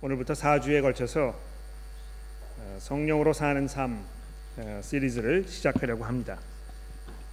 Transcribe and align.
오늘부터 0.00 0.32
4주에 0.34 0.80
걸쳐서 0.80 1.34
어, 2.58 2.76
성령으로 2.78 3.32
사는 3.32 3.66
삶 3.66 4.04
어, 4.56 4.80
시리즈를 4.80 5.44
시작하려고 5.48 6.04
합니다. 6.04 6.38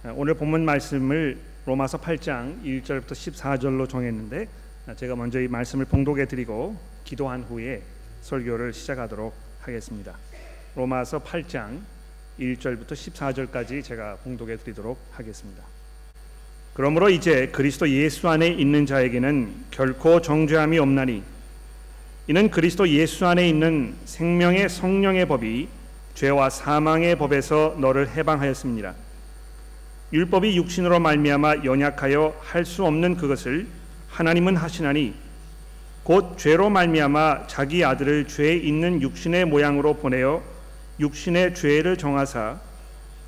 어, 0.02 0.12
오늘 0.16 0.34
본문 0.34 0.64
말씀을 0.64 1.38
로마서 1.64 2.00
8장 2.00 2.64
1절부터 2.64 3.12
14절로 3.12 3.88
정했는데 3.88 4.48
제가 4.96 5.14
먼저 5.14 5.40
이 5.40 5.46
말씀을 5.46 5.84
봉독해 5.84 6.26
드리고 6.26 6.76
기도한 7.04 7.44
후에 7.44 7.82
설교를 8.22 8.72
시작하도록 8.72 9.32
하겠습니다. 9.60 10.16
로마서 10.74 11.20
8장 11.20 11.78
1절부터 12.40 12.94
14절까지 12.94 13.84
제가 13.84 14.16
봉독해 14.24 14.56
드리도록 14.56 14.98
하겠습니다. 15.12 15.62
그러므로 16.74 17.10
이제 17.10 17.46
그리스도 17.46 17.88
예수 17.88 18.28
안에 18.28 18.48
있는 18.48 18.86
자에게는 18.86 19.66
결코 19.70 20.20
정죄함이 20.20 20.80
없나니 20.80 21.35
이는 22.28 22.50
그리스도 22.50 22.88
예수 22.88 23.24
안에 23.24 23.48
있는 23.48 23.94
생명의 24.04 24.68
성령의 24.68 25.26
법이 25.26 25.68
죄와 26.14 26.50
사망의 26.50 27.16
법에서 27.16 27.76
너를 27.78 28.08
해방하였습니다. 28.08 28.94
율법이 30.12 30.56
육신으로 30.56 30.98
말미암아 30.98 31.64
연약하여 31.64 32.34
할 32.42 32.64
수 32.64 32.84
없는 32.84 33.16
그것을 33.16 33.68
하나님은 34.08 34.56
하시나니 34.56 35.14
곧 36.02 36.36
죄로 36.36 36.68
말미암아 36.68 37.46
자기 37.46 37.84
아들을 37.84 38.26
죄 38.26 38.56
있는 38.56 39.02
육신의 39.02 39.44
모양으로 39.44 39.94
보내어 39.94 40.42
육신의 40.98 41.54
죄를 41.54 41.96
정하사 41.96 42.58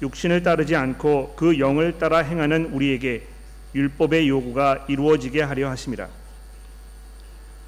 육신을 0.03 0.43
따르지 0.43 0.75
않고 0.75 1.35
그 1.37 1.61
영을 1.61 1.99
따라 1.99 2.19
행하는 2.19 2.67
우리에게 2.73 3.27
율법의 3.75 4.29
요구가 4.29 4.87
이루어지게 4.89 5.43
하려 5.43 5.69
하심이라. 5.71 6.09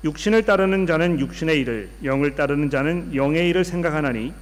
육신을 0.03 0.45
따르는 0.45 0.87
자는 0.87 1.21
육신의 1.21 1.61
일을 1.61 1.91
영을 2.05 2.35
따르는 2.35 2.71
자는 2.71 3.15
영의 3.15 3.51
일을 3.51 3.65
생각하나니 3.65 4.33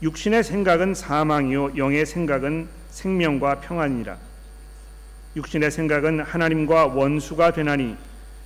육신의 0.00 0.44
생각은 0.44 0.94
사망이요 0.94 1.76
영의 1.76 2.06
생각은 2.06 2.68
생명과 2.90 3.60
평안이라 3.60 4.16
육신의 5.36 5.70
생각은 5.72 6.20
하나님과 6.20 6.86
원수가 6.86 7.52
되나니 7.52 7.96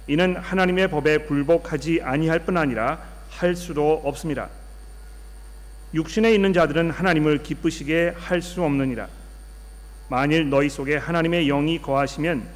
이는 0.07 0.37
하나님의 0.37 0.89
법에 0.89 1.19
굴복하지 1.19 2.01
아니할 2.03 2.41
뿐 2.41 2.57
아니라 2.57 3.01
할 3.31 3.57
수도 3.57 4.03
없습니다. 4.05 4.49
육신에 5.95 6.35
있는 6.35 6.53
자들은 6.53 6.91
하나님을 6.91 7.43
기쁘시게 7.43 8.15
할 8.17 8.43
수 8.43 8.63
없느니라. 8.63 9.09
만일 10.09 10.51
너희 10.51 10.69
속에 10.69 10.97
하나님의 10.97 11.47
영이 11.47 11.81
거하시면 11.81 12.47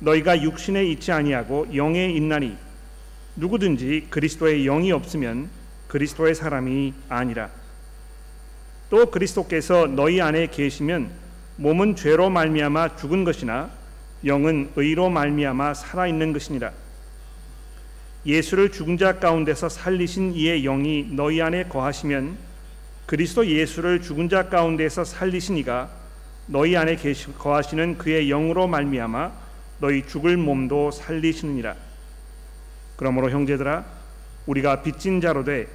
너희가 0.00 0.42
육신에 0.42 0.84
있지 0.86 1.12
아니하고 1.12 1.68
영에 1.74 2.06
있나니 2.10 2.56
누구든지 3.36 4.06
그리스도의 4.10 4.64
영이 4.64 4.92
없으면 4.92 5.48
그리스도의 5.88 6.34
사람이 6.34 6.94
아니라. 7.08 7.50
또 8.88 9.10
그리스도께서 9.10 9.86
너희 9.86 10.20
안에 10.20 10.46
계시면 10.46 11.10
몸은 11.56 11.96
죄로 11.96 12.30
말미암아 12.30 12.96
죽은 12.96 13.24
것이나 13.24 13.70
영은 14.24 14.70
의로 14.76 15.10
말미암아 15.10 15.74
살아 15.74 16.06
있는 16.06 16.32
것이니라. 16.32 16.72
예수를 18.24 18.72
죽은 18.72 18.98
자 18.98 19.18
가운데서 19.18 19.68
살리신 19.68 20.34
이의 20.34 20.62
영이 20.62 21.10
너희 21.12 21.40
안에 21.40 21.64
거하시면 21.64 22.36
그리스도 23.06 23.46
예수를 23.46 24.02
죽은 24.02 24.28
자 24.28 24.48
가운데서 24.48 25.04
살리신 25.04 25.56
이가 25.58 25.90
너희 26.46 26.76
안에 26.76 26.96
거하시는 27.38 27.98
그의 27.98 28.28
영으로 28.28 28.66
말미암아 28.66 29.32
너희 29.78 30.06
죽을 30.06 30.36
몸도 30.36 30.90
살리시느니라 30.90 31.85
그러므로 32.96 33.30
형제들아 33.30 33.84
우리가 34.46 34.82
빚진 34.82 35.20
자로 35.20 35.44
돼 35.44 35.68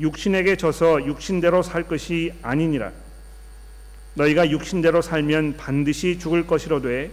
육신에게 0.00 0.56
져서 0.56 1.06
육신대로 1.06 1.62
살 1.62 1.84
것이 1.84 2.32
아니니라 2.42 2.92
너희가 4.14 4.50
육신대로 4.50 5.02
살면 5.02 5.56
반드시 5.56 6.18
죽을 6.18 6.46
것이로되 6.46 7.10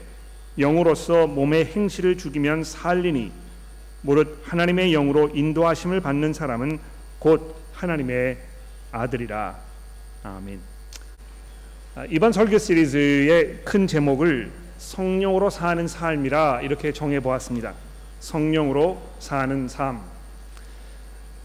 영으로서 0.57 1.27
몸의 1.27 1.65
행실을 1.65 2.17
죽이면 2.17 2.63
살리니 2.63 3.31
무릇 4.01 4.41
하나님의 4.45 4.91
영으로 4.91 5.29
인도하심을 5.33 6.01
받는 6.01 6.33
사람은 6.33 6.79
곧 7.19 7.55
하나님의 7.73 8.37
아들이라 8.91 9.57
아멘. 10.23 10.59
아, 11.95 12.05
이번 12.09 12.31
설교 12.31 12.57
시리즈의 12.57 13.61
큰 13.63 13.87
제목을 13.87 14.51
성령으로 14.77 15.49
사는 15.49 15.87
삶이라 15.87 16.61
이렇게 16.61 16.91
정해 16.91 17.19
보았습니다. 17.19 17.73
성령으로 18.23 19.01
사는 19.19 19.67
삶. 19.67 19.99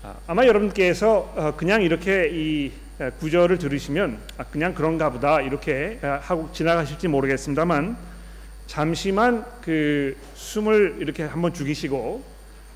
아, 0.05 0.15
아마 0.29 0.47
여러분께서 0.47 1.33
어, 1.35 1.55
그냥 1.57 1.83
이렇게 1.83 2.31
이 2.33 2.73
구절을 3.19 3.59
들으시면 3.59 4.19
아, 4.39 4.45
그냥 4.45 4.75
그런가 4.75 5.11
보다 5.11 5.41
이렇게 5.41 5.99
하고 6.01 6.49
지나가실지 6.53 7.09
모르겠습니다만 7.09 7.97
잠시만 8.69 9.45
그 9.61 10.17
숨을 10.37 10.99
이렇게 11.01 11.25
한번 11.25 11.53
죽이시고 11.53 12.23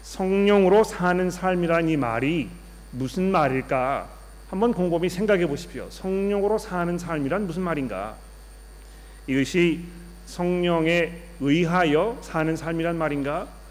성령으로 0.02 0.82
사는 0.82 1.30
삶이라는 1.30 1.88
이 1.88 1.96
말이 1.96 2.48
무슨 2.90 3.30
말일까 3.30 4.08
한번 4.50 4.74
곰곰이 4.74 5.10
생각해 5.10 5.46
보십시오. 5.46 5.86
성령으로 5.90 6.58
사는 6.58 6.98
삶이란 6.98 7.46
무슨 7.46 7.62
말인가? 7.62 8.16
이것이 9.28 9.84
성령에 10.26 11.12
의하여 11.40 12.18
사는 12.20 12.56
삶이란 12.56 12.98
말인가? 12.98 13.61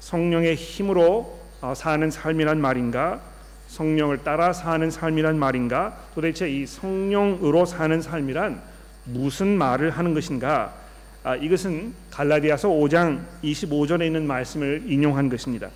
성령의 0.00 0.56
힘으로 0.56 1.38
어, 1.60 1.74
사는 1.74 2.10
삶이란 2.10 2.60
말인가? 2.60 3.20
성령을 3.68 4.24
따라 4.24 4.52
사는 4.52 4.90
삶이란 4.90 5.38
말인가? 5.38 5.96
도대체 6.14 6.50
이 6.50 6.66
성령으로 6.66 7.64
사는 7.66 8.02
삶이란 8.02 8.60
무슨 9.04 9.56
말을 9.56 9.90
하는 9.90 10.14
것인가? 10.14 10.74
아, 11.22 11.36
이것은 11.36 11.92
갈라디아서 12.10 12.68
5장 12.68 13.20
25절에 13.44 14.06
있는 14.06 14.26
말씀을 14.26 14.84
인용한 14.86 15.28
것입니다. 15.28 15.68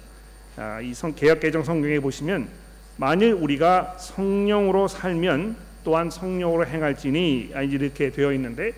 아, 0.57 0.81
이 0.81 0.95
성, 0.95 1.15
개혁 1.15 1.41
개정 1.41 1.63
성경에 1.63 2.01
보시면 2.01 2.49
만일 2.97 3.35
우리가 3.35 3.97
성령으로 3.99 4.89
살면 4.89 5.57
또한 5.85 6.09
성령으로 6.11 6.67
행할지니 6.67 7.53
아, 7.55 7.63
이렇게 7.63 8.11
되어 8.11 8.33
있는데 8.33 8.73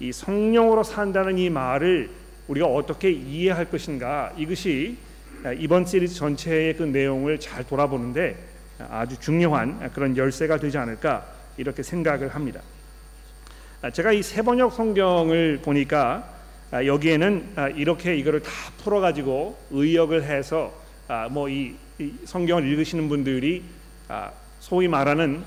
이 0.00 0.12
성령으로 0.12 0.82
산다는 0.82 1.38
이 1.38 1.48
말을 1.48 2.10
우리가 2.48 2.66
어떻게 2.66 3.10
이해할 3.10 3.70
것인가 3.70 4.32
이것이 4.36 4.96
이번 5.58 5.84
시리즈 5.84 6.14
전체의 6.14 6.76
그 6.76 6.82
내용을 6.84 7.38
잘 7.40 7.64
돌아보는데 7.64 8.36
아주 8.90 9.18
중요한 9.18 9.90
그런 9.92 10.16
열쇠가 10.16 10.58
되지 10.58 10.78
않을까 10.78 11.26
이렇게 11.56 11.82
생각을 11.82 12.34
합니다. 12.34 12.60
제가 13.92 14.12
이 14.12 14.22
세번역 14.22 14.72
성경을 14.72 15.60
보니까 15.62 16.34
여기에는 16.72 17.74
이렇게 17.76 18.16
이거를 18.16 18.40
다 18.42 18.50
풀어가지고 18.78 19.58
의역을 19.70 20.24
해서 20.24 20.72
뭐 21.30 21.48
이 21.98 22.12
성경을 22.26 22.68
읽으시는 22.68 23.08
분들이 23.08 23.62
소위 24.60 24.86
말하는 24.86 25.42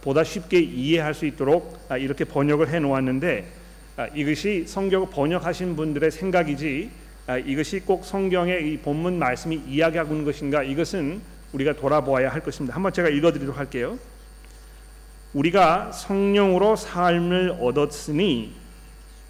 보다 0.00 0.24
쉽게 0.24 0.58
이해할 0.58 1.14
수 1.14 1.26
있도록 1.26 1.78
이렇게 1.98 2.24
번역을 2.24 2.70
해 2.70 2.80
놓았는데 2.80 3.44
아, 3.44 3.61
이것이 4.14 4.64
성경을 4.66 5.08
번역하신 5.10 5.76
분들의 5.76 6.10
생각이지 6.10 6.90
아, 7.26 7.38
이것이 7.38 7.80
꼭 7.80 8.04
성경의 8.04 8.72
이 8.72 8.78
본문 8.78 9.18
말씀이 9.18 9.62
이야기하고 9.68 10.12
있는 10.12 10.24
것인가 10.24 10.62
이것은 10.62 11.20
우리가 11.52 11.74
돌아보아야 11.74 12.30
할 12.30 12.40
것입니다. 12.40 12.74
한번 12.74 12.92
제가 12.92 13.08
읽어드리도록 13.08 13.56
할게요. 13.58 13.98
우리가 15.34 15.92
성령으로 15.92 16.76
삶을 16.76 17.58
얻었으니 17.60 18.54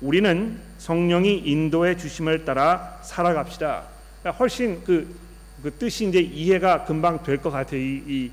우리는 0.00 0.58
성령이 0.78 1.42
인도해 1.44 1.96
주심을 1.96 2.44
따라 2.44 2.98
살아갑시다. 3.02 3.84
그러니까 4.20 4.38
훨씬 4.38 4.82
그, 4.84 5.14
그 5.62 5.70
뜻이 5.72 6.08
이제 6.08 6.20
이해가 6.20 6.84
금방 6.84 7.22
될 7.22 7.38
것 7.38 7.50
같아요. 7.50 7.80
이, 7.80 8.02
이 8.06 8.30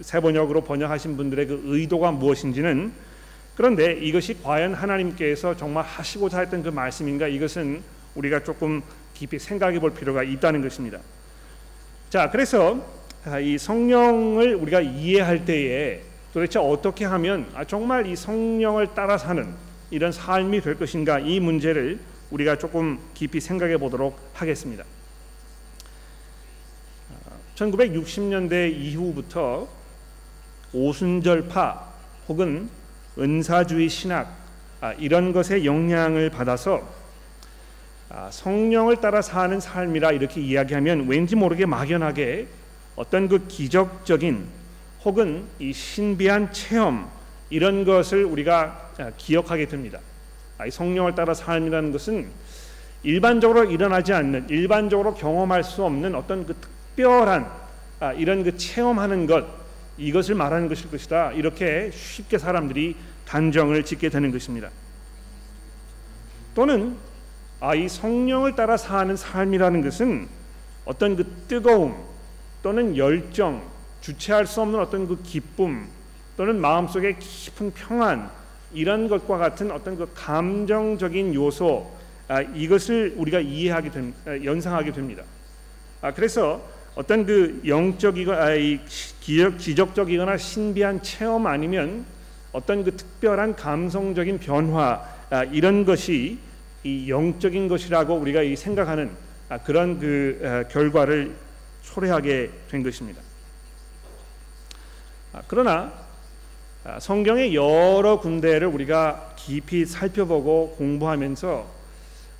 세번역으로 0.00 0.62
번역하신 0.62 1.16
분들의 1.16 1.46
그 1.46 1.62
의도가 1.64 2.12
무엇인지는 2.12 2.92
그런데 3.56 3.92
이것이 3.92 4.42
과연 4.42 4.74
하나님께서 4.74 5.56
정말 5.56 5.84
하시고자 5.84 6.40
했던 6.40 6.62
그 6.62 6.70
말씀인가 6.70 7.28
이것은 7.28 7.82
우리가 8.14 8.42
조금 8.42 8.82
깊이 9.14 9.38
생각해 9.38 9.78
볼 9.78 9.92
필요가 9.92 10.22
있다는 10.22 10.62
것입니다. 10.62 10.98
자, 12.10 12.30
그래서 12.30 12.84
아, 13.24 13.38
이 13.38 13.56
성령을 13.56 14.54
우리가 14.54 14.80
이해할 14.80 15.44
때에 15.44 16.02
도대체 16.32 16.58
어떻게 16.58 17.04
하면 17.04 17.46
아, 17.54 17.64
정말 17.64 18.06
이 18.06 18.16
성령을 18.16 18.94
따라 18.94 19.18
사는 19.18 19.54
이런 19.90 20.12
삶이 20.12 20.60
될 20.62 20.78
것인가 20.78 21.18
이 21.18 21.38
문제를 21.38 22.00
우리가 22.30 22.56
조금 22.56 22.98
깊이 23.14 23.40
생각해 23.40 23.76
보도록 23.76 24.18
하겠습니다. 24.32 24.84
1960년대 27.54 28.52
아, 28.52 28.66
이후부터 28.66 29.68
오순절파 30.72 31.92
혹은 32.28 32.68
은사주의 33.18 33.88
신학 33.88 34.42
아, 34.80 34.92
이런 34.94 35.32
것에 35.32 35.64
영향을 35.64 36.30
받아서 36.30 36.82
아, 38.08 38.28
성령을 38.30 38.96
따라 38.96 39.22
사는 39.22 39.58
삶이라 39.58 40.12
이렇게 40.12 40.40
이야기하면 40.40 41.08
왠지 41.08 41.36
모르게 41.36 41.66
막연하게 41.66 42.46
어떤 42.96 43.28
그 43.28 43.46
기적적인 43.46 44.44
혹은 45.04 45.44
이 45.58 45.72
신비한 45.72 46.52
체험 46.52 47.08
이런 47.48 47.84
것을 47.84 48.24
우리가 48.24 48.90
아, 48.98 49.10
기억하게 49.16 49.66
됩니다. 49.66 49.98
아, 50.58 50.68
성령을 50.68 51.14
따라 51.14 51.34
삶이라는 51.34 51.92
것은 51.92 52.28
일반적으로 53.02 53.64
일어나지 53.64 54.12
않는 54.12 54.48
일반적으로 54.48 55.14
경험할 55.14 55.64
수 55.64 55.84
없는 55.84 56.14
어떤 56.14 56.46
그 56.46 56.54
특별한 56.54 57.50
아, 58.00 58.12
이런 58.12 58.44
그 58.44 58.56
체험하는 58.56 59.26
것 59.26 59.61
이것을 60.02 60.34
말하는 60.34 60.68
것일 60.68 60.90
것이다. 60.90 61.32
이렇게 61.32 61.90
쉽게 61.92 62.38
사람들이 62.38 62.96
단정을 63.26 63.84
짓게 63.84 64.08
되는 64.08 64.32
것입니다. 64.32 64.68
또는 66.54 66.96
아, 67.60 67.74
이 67.74 67.88
성령을 67.88 68.56
따라 68.56 68.76
사는 68.76 69.16
삶이라는 69.16 69.82
것은 69.82 70.28
어떤 70.84 71.14
그 71.14 71.24
뜨거움 71.46 71.96
또는 72.62 72.96
열정, 72.96 73.62
주체할 74.00 74.46
수 74.46 74.60
없는 74.60 74.80
어떤 74.80 75.06
그 75.06 75.22
기쁨 75.22 75.86
또는 76.36 76.60
마음속에 76.60 77.16
깊은 77.18 77.72
평안 77.72 78.30
이런 78.72 79.08
것과 79.08 79.38
같은 79.38 79.70
어떤 79.70 79.96
그 79.96 80.10
감정적인 80.14 81.34
요소 81.34 82.02
아, 82.26 82.40
이것을 82.40 83.14
우리가 83.16 83.40
이해하게 83.40 83.90
된, 83.90 84.14
아, 84.26 84.30
연상하게 84.42 84.92
됩니다. 84.92 85.22
아, 86.00 86.12
그래서 86.12 86.62
어떤 86.94 87.24
그 87.24 87.62
영적이거나 87.66 88.38
아, 88.38 88.54
기적적이거나 89.20 90.36
신비한 90.36 91.02
체험 91.02 91.46
아니면 91.46 92.04
어떤 92.52 92.84
그 92.84 92.96
특별한 92.96 93.56
감성적인 93.56 94.38
변화 94.40 95.02
아, 95.30 95.44
이런 95.44 95.84
것이 95.84 96.38
이 96.84 97.08
영적인 97.08 97.68
것이라고 97.68 98.14
우리가 98.14 98.42
이 98.42 98.56
생각하는 98.56 99.10
아, 99.48 99.58
그런 99.58 99.98
그 99.98 100.40
아, 100.44 100.68
결과를 100.68 101.34
초래하게 101.82 102.50
된 102.70 102.82
것입니다. 102.82 103.22
아, 105.32 105.42
그러나 105.48 105.92
아, 106.84 107.00
성경의 107.00 107.54
여러 107.54 108.18
군데를 108.20 108.66
우리가 108.66 109.34
깊이 109.36 109.86
살펴보고 109.86 110.74
공부하면서 110.76 111.81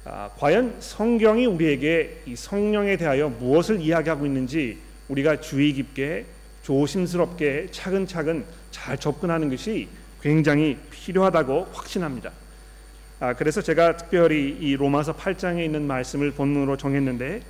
아, 0.05 0.31
과연 0.37 0.77
성경이 0.81 1.47
우리에게 1.47 2.23
이 2.27 2.35
성령에 2.35 2.97
대하여 2.97 3.29
무엇을 3.29 3.81
이야기하고 3.81 4.27
있는지 4.27 4.79
우리가 5.09 5.41
주의 5.41 5.73
깊게 5.73 6.27
조심스럽게 6.63 7.69
차근차근 7.71 8.45
잘 8.73 8.99
접근하는 8.99 9.49
것이 9.49 9.89
굉장히 10.21 10.77
필요하다고 10.91 11.69
확신합니다. 11.73 12.33
아, 13.21 13.35
그래서 13.35 13.63
제가 13.63 13.97
특별히 13.97 14.57
이 14.61 14.75
로마서 14.75 15.15
8장에 15.15 15.65
있는 15.65 15.87
말씀을 15.87 16.33
본문으로 16.33 16.77
정했는데 16.77 17.41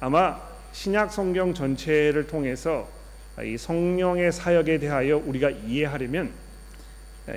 아마 0.00 0.40
신약 0.72 1.12
성경 1.12 1.52
전체를 1.52 2.26
통해서 2.26 2.88
이 3.42 3.58
성령의 3.58 4.32
사역에 4.32 4.78
대하여 4.78 5.18
우리가 5.18 5.50
이해하려면 5.50 6.32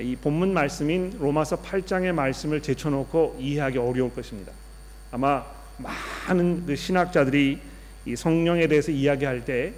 이 0.01 0.15
본문 0.15 0.53
말씀인 0.53 1.13
로마서 1.19 1.61
8장의 1.61 2.11
말씀을 2.11 2.61
제쳐놓고 2.61 3.37
이해하기 3.39 3.77
어려울 3.77 4.13
것입니다. 4.13 4.51
아마 5.11 5.45
많은 5.77 6.65
그 6.65 6.75
신학자들이 6.75 7.59
이 8.05 8.15
성령에 8.15 8.67
대해서 8.67 8.91
이야기할 8.91 9.45
때 9.45 9.73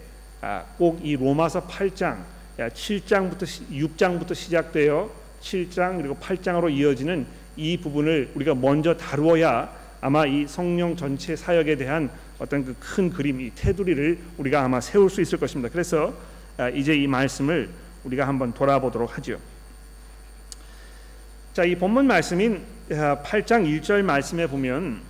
꼭이 0.78 1.16
아, 1.16 1.20
로마서 1.20 1.68
8장, 1.68 2.18
7장부터 2.58 3.44
6장부터 3.72 4.34
시작되어 4.34 5.10
7장 5.42 5.98
그리고 5.98 6.16
8장으로 6.16 6.72
이어지는 6.72 7.26
이 7.56 7.78
부분을 7.78 8.32
우리가 8.36 8.56
먼저 8.56 8.96
다루어야 8.96 9.72
아마 10.02 10.26
이 10.26 10.48
성령 10.48 10.96
전체 10.96 11.36
사역에 11.36 11.76
대한 11.76 12.10
어떤 12.40 12.64
그 12.64 12.74
큰 12.80 13.10
그림, 13.10 13.42
이 13.42 13.52
테두리를 13.54 14.18
우리가 14.38 14.64
아마 14.64 14.82
세울 14.82 15.10
수 15.10 15.22
있을 15.22 15.38
것입니다. 15.38 15.72
그래서 15.72 16.14
아, 16.58 16.70
이제 16.70 16.96
이 16.96 17.06
말씀을 17.08 17.70
우리가 18.04 18.28
한번 18.28 18.54
돌아보도록 18.54 19.18
하죠. 19.18 19.40
자, 21.60 21.66
이 21.66 21.76
본문 21.76 22.08
말씀인 22.08 22.62
8장 22.90 23.52
아, 23.52 23.66
1절 23.66 24.02
말씀에 24.02 24.48
보면 24.48 25.02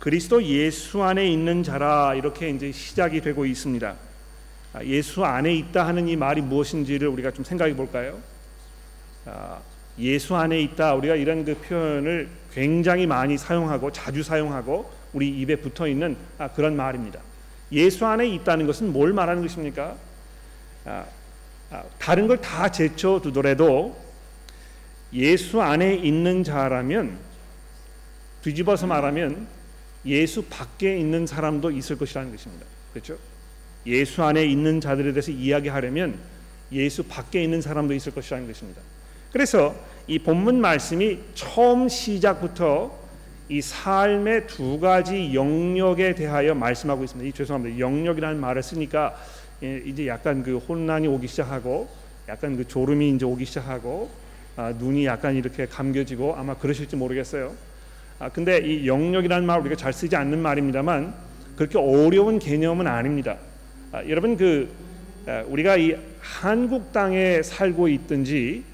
그리스도 0.00 0.42
예수 0.42 1.00
안에 1.04 1.28
있는 1.28 1.62
자라 1.62 2.12
이렇게 2.16 2.50
이제 2.50 2.72
시작이 2.72 3.20
되고 3.20 3.46
있습니다. 3.46 3.94
아, 4.72 4.82
예수 4.82 5.24
안에 5.24 5.54
있다 5.54 5.86
하는 5.86 6.08
이 6.08 6.16
말이 6.16 6.40
무엇인지를 6.40 7.06
우리가 7.06 7.30
좀 7.30 7.44
생각해 7.44 7.76
볼까요? 7.76 8.18
예수 10.00 10.34
안에 10.34 10.60
있다 10.60 10.94
우리가 10.94 11.14
이런 11.14 11.44
그 11.44 11.54
표현을 11.54 12.28
굉장히 12.52 13.06
많이 13.06 13.38
사용하고 13.38 13.92
자주 13.92 14.24
사용하고 14.24 14.90
우리 15.12 15.28
입에 15.28 15.54
붙어 15.54 15.86
있는 15.86 16.16
아, 16.38 16.48
그런 16.48 16.74
말입니다. 16.74 17.20
예수 17.70 18.04
안에 18.04 18.26
있다는 18.26 18.66
것은 18.66 18.92
뭘 18.92 19.12
말하는 19.12 19.42
것입니까? 19.42 19.94
아, 20.84 21.04
아, 21.70 21.84
다른 22.00 22.26
걸 22.26 22.38
다 22.38 22.72
제쳐 22.72 23.20
두더라도 23.22 24.07
예수 25.12 25.60
안에 25.62 25.94
있는 25.94 26.44
자라면 26.44 27.18
뒤집어서 28.42 28.86
말하면 28.86 29.46
예수 30.06 30.44
밖에 30.44 30.96
있는 30.96 31.26
사람도 31.26 31.70
있을 31.70 31.98
것이라는 31.98 32.30
것입니다. 32.30 32.66
그렇죠? 32.92 33.16
예수 33.86 34.22
안에 34.22 34.44
있는 34.44 34.80
자들에 34.80 35.12
대해서 35.12 35.30
이야기하려면 35.30 36.18
예수 36.72 37.02
밖에 37.04 37.42
있는 37.42 37.60
사람도 37.60 37.94
있을 37.94 38.12
것이라는 38.12 38.46
것입니다. 38.46 38.82
그래서 39.32 39.74
이 40.06 40.18
본문 40.18 40.60
말씀이 40.60 41.18
처음 41.34 41.88
시작부터 41.88 42.96
이 43.48 43.62
삶의 43.62 44.46
두 44.46 44.78
가지 44.78 45.32
영역에 45.32 46.14
대하여 46.14 46.54
말씀하고 46.54 47.04
있습니다. 47.04 47.28
이 47.28 47.32
죄송합니다. 47.32 47.78
영역이라는 47.78 48.38
말을 48.38 48.62
쓰니까 48.62 49.16
예, 49.62 49.82
이제 49.84 50.06
약간 50.06 50.42
그 50.42 50.58
혼란이 50.58 51.08
오기 51.08 51.26
시작하고 51.26 51.88
약간 52.28 52.56
그 52.56 52.68
졸음이 52.68 53.10
이제 53.10 53.24
오기 53.24 53.44
시작하고 53.46 54.10
아, 54.58 54.74
눈이 54.76 55.06
약간 55.06 55.36
이렇게 55.36 55.66
감겨지고 55.66 56.34
아마 56.34 56.52
그러실지 56.56 56.96
모르겠어요. 56.96 57.54
아, 58.18 58.28
근데 58.28 58.58
이 58.58 58.88
영역이라는 58.88 59.46
말 59.46 59.60
우리가 59.60 59.76
잘 59.76 59.92
쓰지 59.92 60.16
않는 60.16 60.40
말입니다만 60.40 61.14
그렇게 61.54 61.78
어려운 61.78 62.40
개념은 62.40 62.88
아닙니다. 62.88 63.36
아, 63.92 64.02
여러분 64.08 64.36
그 64.36 64.68
아, 65.28 65.44
우리가 65.46 65.76
이 65.76 65.94
한국 66.20 66.90
땅에 66.92 67.40
살고 67.40 67.86
있든지 67.86 68.64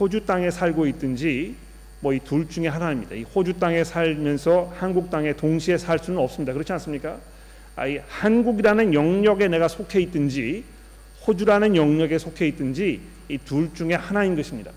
호주 0.00 0.24
땅에 0.24 0.50
살고 0.50 0.86
있든지 0.86 1.54
뭐 2.00 2.14
이 2.14 2.20
둘 2.24 2.48
중에 2.48 2.68
하나입니다. 2.68 3.14
이 3.14 3.24
호주 3.24 3.58
땅에 3.60 3.84
살면서 3.84 4.72
한국 4.78 5.10
땅에 5.10 5.34
동시에 5.34 5.76
살 5.76 5.98
수는 5.98 6.18
없습니다. 6.20 6.54
그렇지 6.54 6.72
않습니까? 6.72 7.18
아 7.76 7.86
이 7.86 7.98
한국이라는 8.08 8.94
영역에 8.94 9.48
내가 9.48 9.68
속해 9.68 10.00
있든지 10.00 10.64
호주라는 11.26 11.76
영역에 11.76 12.16
속해 12.16 12.48
있든지 12.48 13.17
이 13.28 13.38
둘 13.44 13.72
중에 13.74 13.94
하나인 13.94 14.36
것입니다. 14.36 14.70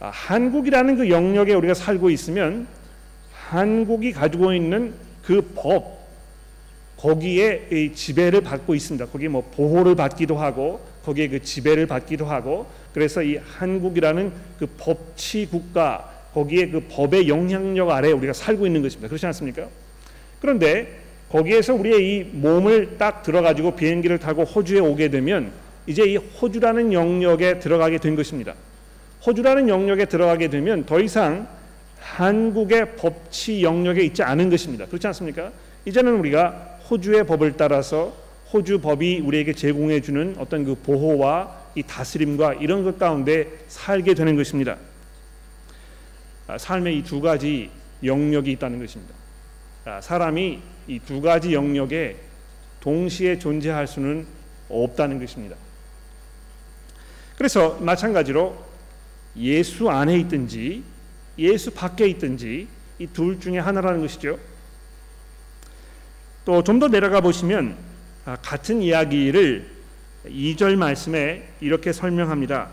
아, 0.00 0.08
한국이라는 0.08 0.96
그 0.96 1.10
영역에 1.10 1.54
우리가 1.54 1.74
살고 1.74 2.10
있으면 2.10 2.66
한국이 3.32 4.12
가지고 4.12 4.52
있는 4.52 4.94
그 5.22 5.42
법 5.54 6.00
거기에 6.96 7.92
지배를 7.94 8.42
받고 8.42 8.74
있습니다. 8.74 9.06
거기에 9.06 9.28
뭐 9.28 9.48
보호를 9.56 9.94
받기도 9.94 10.36
하고 10.36 10.84
거기에 11.04 11.28
그 11.28 11.42
지배를 11.42 11.86
받기도 11.86 12.26
하고 12.26 12.66
그래서 12.92 13.22
이 13.22 13.36
한국이라는 13.36 14.32
그 14.58 14.66
법치 14.78 15.46
국가 15.46 16.10
거기에 16.34 16.68
그 16.68 16.80
법의 16.90 17.28
영향력 17.28 17.90
아래 17.90 18.12
우리가 18.12 18.32
살고 18.34 18.66
있는 18.66 18.82
것입니다. 18.82 19.08
그렇지 19.08 19.24
않습니까? 19.26 19.68
그런데 20.40 21.00
거기에서 21.30 21.74
우리의 21.74 22.16
이 22.18 22.24
몸을 22.24 22.98
딱 22.98 23.22
들어가지고 23.22 23.76
비행기를 23.76 24.18
타고 24.18 24.44
호주에 24.44 24.80
오게 24.80 25.08
되면 25.08 25.52
이제 25.86 26.04
이 26.04 26.16
호주라는 26.16 26.92
영역에 26.92 27.58
들어가게 27.58 27.98
된 27.98 28.16
것입니다. 28.16 28.54
호주라는 29.26 29.68
영역에 29.68 30.04
들어가게 30.06 30.48
되면 30.48 30.84
더 30.86 31.00
이상 31.00 31.48
한국의 32.00 32.96
법치 32.96 33.62
영역에 33.62 34.02
있지 34.02 34.22
않은 34.22 34.50
것입니다. 34.50 34.86
그렇지 34.86 35.06
않습니까? 35.08 35.52
이제는 35.84 36.18
우리가 36.18 36.78
호주의 36.90 37.24
법을 37.26 37.56
따라서 37.56 38.14
호주 38.52 38.80
법이 38.80 39.20
우리에게 39.20 39.52
제공해 39.52 40.00
주는 40.00 40.34
어떤 40.38 40.64
그 40.64 40.74
보호와 40.74 41.58
이 41.74 41.82
다스림과 41.82 42.54
이런 42.54 42.82
것 42.82 42.98
가운데 42.98 43.46
살게 43.68 44.14
되는 44.14 44.36
것입니다. 44.36 44.76
아, 46.48 46.58
삶의 46.58 46.98
이 46.98 47.02
두 47.04 47.20
가지 47.20 47.70
영역이 48.02 48.50
있다는 48.52 48.80
것입니다. 48.80 49.14
아, 49.84 50.00
사람이 50.00 50.58
이 50.88 50.98
두 51.06 51.20
가지 51.20 51.54
영역에 51.54 52.16
동시에 52.80 53.38
존재할 53.38 53.86
수는 53.86 54.26
없다는 54.68 55.20
것입니다. 55.20 55.54
그래서 57.40 57.78
마찬가지로 57.80 58.54
예수 59.38 59.88
안에 59.88 60.18
있든지 60.18 60.82
예수 61.38 61.70
밖에 61.70 62.06
있든지 62.06 62.68
이 62.98 63.06
둘 63.14 63.40
중에 63.40 63.58
하나라는 63.58 64.02
것이죠. 64.02 64.38
또 66.44 66.62
좀 66.62 66.78
더 66.78 66.88
내려가 66.88 67.22
보시면 67.22 67.76
아, 68.26 68.36
같은 68.42 68.82
이야기를 68.82 69.66
2절 70.26 70.76
말씀에 70.76 71.48
이렇게 71.62 71.94
설명합니다. 71.94 72.68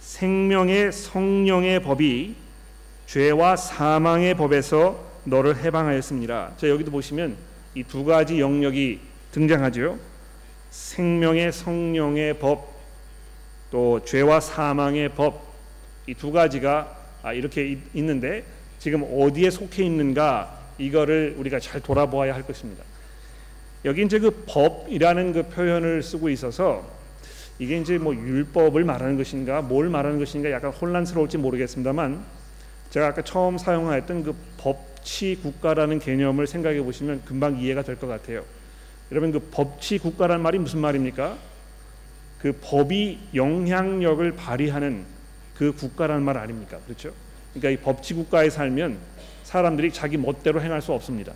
생명의 0.00 0.90
성령의 0.90 1.82
법이 1.84 2.34
죄와 3.06 3.54
사망의 3.54 4.34
법에서 4.34 5.06
너를 5.22 5.56
해방하였습니다. 5.62 6.54
자 6.56 6.68
여기도 6.68 6.90
보시면 6.90 7.36
이 7.76 7.84
두 7.84 8.04
가지 8.04 8.40
영역이 8.40 8.98
등장하죠. 9.30 10.00
생명의 10.70 11.52
성령의 11.52 12.40
법, 12.40 12.75
또 13.70 14.04
죄와 14.04 14.40
사망의 14.40 15.10
법, 15.10 15.44
이 16.06 16.14
두 16.14 16.30
가지가 16.32 16.96
아, 17.22 17.32
이렇게 17.32 17.78
있는데 17.94 18.44
지금 18.78 19.04
어디에 19.18 19.50
속해 19.50 19.84
있는가 19.84 20.56
이거를 20.78 21.34
우리가 21.38 21.58
잘 21.58 21.80
돌아보아야 21.80 22.34
할 22.34 22.42
것입니다. 22.42 22.84
여기 23.84 24.04
이제 24.04 24.18
그 24.18 24.44
법이라는 24.46 25.32
그 25.32 25.42
표현을 25.48 26.02
쓰고 26.02 26.28
있어서 26.30 26.84
이게 27.58 27.78
이제 27.78 27.98
뭐 27.98 28.14
율법을 28.14 28.84
말하는 28.84 29.16
것인가 29.16 29.62
뭘 29.62 29.88
말하는 29.88 30.18
것인가 30.18 30.50
약간 30.50 30.70
혼란스러울지 30.70 31.38
모르겠습니다만 31.38 32.22
제가 32.90 33.08
아까 33.08 33.22
처음 33.22 33.58
사용했던 33.58 34.22
그 34.22 34.36
법치 34.58 35.36
국가라는 35.42 35.98
개념을 35.98 36.46
생각해 36.46 36.82
보시면 36.82 37.22
금방 37.24 37.58
이해가 37.58 37.82
될 37.82 37.96
것 37.96 38.06
같아요. 38.06 38.44
여러분 39.10 39.32
그 39.32 39.40
법치 39.50 39.98
국가란 39.98 40.40
말이 40.42 40.58
무슨 40.58 40.80
말입니까? 40.80 41.36
그 42.40 42.52
법이 42.62 43.18
영향력을 43.34 44.32
발휘하는 44.32 45.04
그 45.56 45.72
국가라는 45.72 46.22
말 46.22 46.36
아닙니까? 46.36 46.78
그렇죠? 46.84 47.12
그러니까 47.54 47.70
이 47.70 47.84
법치 47.84 48.14
국가에 48.14 48.50
살면 48.50 48.98
사람들이 49.44 49.92
자기 49.92 50.16
멋대로 50.16 50.60
행할 50.60 50.82
수 50.82 50.92
없습니다. 50.92 51.32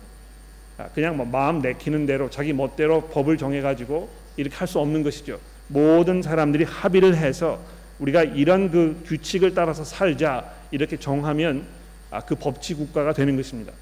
아, 0.77 0.87
그냥 0.93 1.17
뭐 1.17 1.25
마음 1.25 1.59
내키는 1.59 2.05
대로 2.05 2.29
자기 2.29 2.53
멋대로 2.53 3.01
법을 3.09 3.37
정해 3.37 3.61
가지고 3.61 4.09
이렇게 4.37 4.55
할 4.55 4.67
수 4.67 4.79
없는 4.79 5.03
것이죠. 5.03 5.39
모든 5.67 6.21
사람들이 6.21 6.65
합의를 6.65 7.15
해서 7.15 7.59
우리가 7.99 8.23
이런 8.23 8.71
그 8.71 9.01
규칙을 9.05 9.53
따라서 9.53 9.83
살자 9.83 10.51
이렇게 10.71 10.97
정하면 10.97 11.65
아, 12.09 12.21
그 12.21 12.35
법치 12.35 12.73
국가가 12.73 13.13
되는 13.13 13.35
것입니다. 13.35 13.73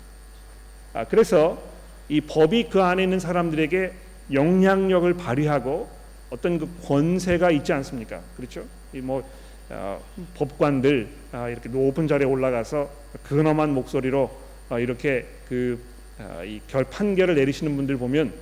아, 0.94 1.06
그래서 1.06 1.62
이 2.08 2.22
법이 2.22 2.70
그 2.70 2.82
안에 2.82 3.04
있는 3.04 3.20
사람들에게 3.20 3.92
영향력을 4.34 5.12
발휘하고 5.16 5.90
어떤 6.30 6.60
그 6.60 6.70
권세가 6.86 7.52
있지 7.52 7.74
않습니까? 7.74 8.22
그렇죠? 8.38 8.64
이뭐 8.94 9.24
어, 9.70 10.02
법관들 10.36 11.08
아, 11.32 11.50
이렇게 11.50 11.70
높은 11.70 12.08
자리에 12.08 12.28
올라가서 12.28 12.90
근엄한 13.24 13.74
목소리로 13.74 14.32
아, 14.70 14.80
이렇게 14.80 15.26
그 15.48 15.80
아, 16.18 16.44
이결 16.44 16.86
판결을 16.86 17.36
내리시는 17.36 17.76
분들 17.76 17.98
보면 17.98 18.34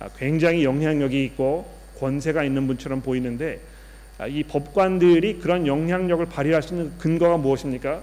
아, 0.00 0.08
굉장히 0.16 0.64
영향력이 0.64 1.24
있고 1.24 1.70
권세가 1.98 2.44
있는 2.44 2.66
분처럼 2.66 3.00
보이는데 3.00 3.60
아, 4.18 4.26
이 4.26 4.42
법관들이 4.42 5.38
그런 5.38 5.66
영향력을 5.66 6.24
발휘할 6.26 6.62
수 6.62 6.74
있는 6.74 6.96
근거가 6.98 7.36
무엇입니까? 7.36 8.02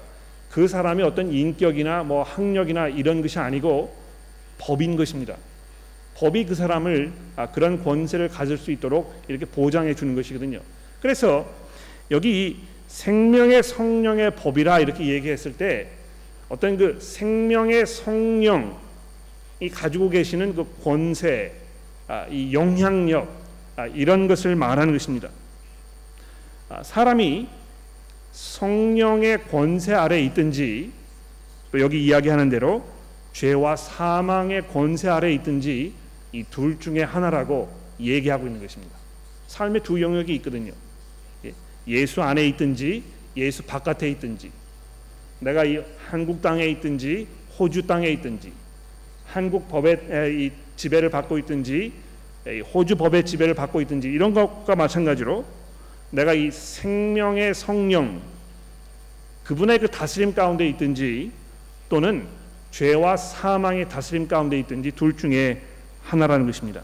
그 0.51 0.67
사람이 0.67 1.01
어떤 1.01 1.31
인격이나 1.31 2.03
뭐 2.03 2.21
학력이나 2.21 2.87
이런 2.87 3.21
것이 3.21 3.39
아니고 3.39 3.95
법인 4.59 4.95
것입니다. 4.95 5.35
법이 6.15 6.46
그 6.46 6.55
사람을 6.55 7.12
아, 7.36 7.48
그런 7.51 7.84
권세를 7.84 8.29
가질 8.29 8.58
수 8.58 8.72
있도록 8.72 9.24
이렇게 9.27 9.46
보장해 9.46 9.96
주는 9.96 10.15
것이거든요. 10.15 10.60
그래서 11.01 11.50
여기 12.12 12.63
생명의 12.88 13.63
성령의 13.63 14.36
법이라 14.36 14.79
이렇게 14.79 15.08
얘기했을 15.08 15.58
때 15.58 15.89
어떤 16.50 16.77
그 16.77 17.00
생명의 17.01 17.88
성령이 17.88 18.74
가지고 19.72 20.10
계시는 20.10 20.55
그 20.55 20.65
권세, 20.84 21.53
아, 22.08 22.27
이 22.29 22.53
영향력 22.53 23.27
아, 23.75 23.88
이런 23.88 24.27
것을 24.27 24.55
말하는 24.55 24.93
것입니다. 24.93 25.29
사람이 26.84 27.48
성령의 28.32 29.43
권세 29.46 29.93
아래 29.93 30.20
있든지 30.22 30.91
또 31.72 31.79
여기 31.79 32.03
이야기하는 32.05 32.50
대로 32.50 32.84
죄와 33.34 33.75
사망의 33.75 34.67
권세 34.70 35.10
아래 35.10 35.32
있든지 35.34 35.93
이 36.33 36.43
둘 36.49 36.79
중에 36.79 37.03
하나라고 37.03 37.71
얘기하고 37.99 38.47
있는 38.47 38.59
것입니다. 38.61 38.95
삶의 39.47 39.83
두 39.83 40.01
영역이 40.01 40.33
있거든요. 40.35 40.73
예, 41.45 41.53
예수 41.87 42.21
안에 42.21 42.45
있든지 42.47 43.03
예수 43.37 43.63
바깥에 43.63 44.09
있든지 44.09 44.51
내가 45.39 45.63
이 45.63 45.79
한국 46.09 46.41
땅에 46.41 46.65
있든지 46.65 47.27
호주 47.57 47.85
땅에 47.85 48.09
있든지 48.09 48.51
한국 49.27 49.69
법의 49.69 50.51
지배를 50.75 51.09
받고 51.09 51.37
있든지 51.39 51.93
호주 52.73 52.95
법의 52.95 53.25
지배를 53.25 53.53
받고 53.53 53.81
있든지 53.81 54.07
이런 54.07 54.33
것과 54.33 54.75
마찬가지로 54.75 55.45
내가 56.09 56.33
이 56.33 56.49
생명의 56.51 57.53
성령 57.53 58.21
그분의 59.43 59.79
그 59.79 59.87
다스림 59.87 60.33
가운데 60.33 60.67
있든지 60.69 61.31
또는 61.89 62.27
죄와 62.71 63.17
사망의 63.17 63.89
다스림 63.89 64.27
가운데 64.27 64.57
있든지 64.59 64.91
둘 64.91 65.15
중에 65.15 65.61
하나라는 66.03 66.45
것입니다. 66.45 66.81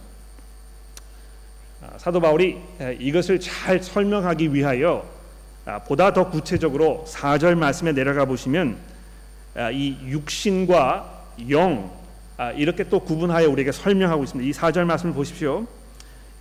아, 1.81 1.97
사도 1.97 2.19
바울이 2.19 2.57
이것을 2.99 3.39
잘 3.39 3.81
설명하기 3.81 4.53
위하여 4.53 5.07
아, 5.65 5.79
보다 5.79 6.13
더 6.13 6.29
구체적으로 6.29 7.05
4절 7.07 7.55
말씀에 7.55 7.91
내려가 7.91 8.25
보시면 8.25 8.77
아, 9.55 9.71
이 9.71 9.97
육신과 10.07 11.17
영 11.49 11.91
이렇게 12.55 12.85
또 12.85 13.01
구분하여 13.01 13.49
우리에게 13.49 13.71
설명하고 13.71 14.23
있습니다. 14.23 14.49
이 14.49 14.53
4절 14.53 14.85
말씀을 14.85 15.13
보십시오. 15.13 15.67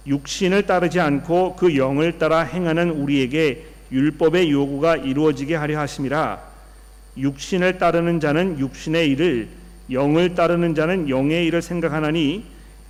육신을 0.07 0.67
따르지 0.67 1.01
않고 1.01 1.57
그 1.57 1.77
영을 1.77 2.19
따라 2.19 2.41
행하는 2.41 2.91
우리에게 2.91 3.67
율법의 3.91 4.51
요구가 4.51 4.97
이루어지게 4.97 5.55
하려 5.55 5.79
하심이라 5.81 6.41
육신을 7.17 7.79
따르는 7.79 8.21
자는 8.21 8.59
육신의 8.59 9.11
일을 9.11 9.49
영을 9.91 10.35
따르는 10.35 10.75
자는 10.75 11.09
영의 11.09 11.47
일을 11.47 11.63
생각하나니 11.63 12.45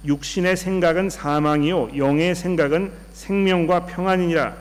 육신의 0.04 0.56
생각은 0.56 1.10
사망이요 1.10 1.96
영의 1.96 2.34
생각은 2.34 2.92
생명과 3.12 3.86
평안이니라. 3.86 4.54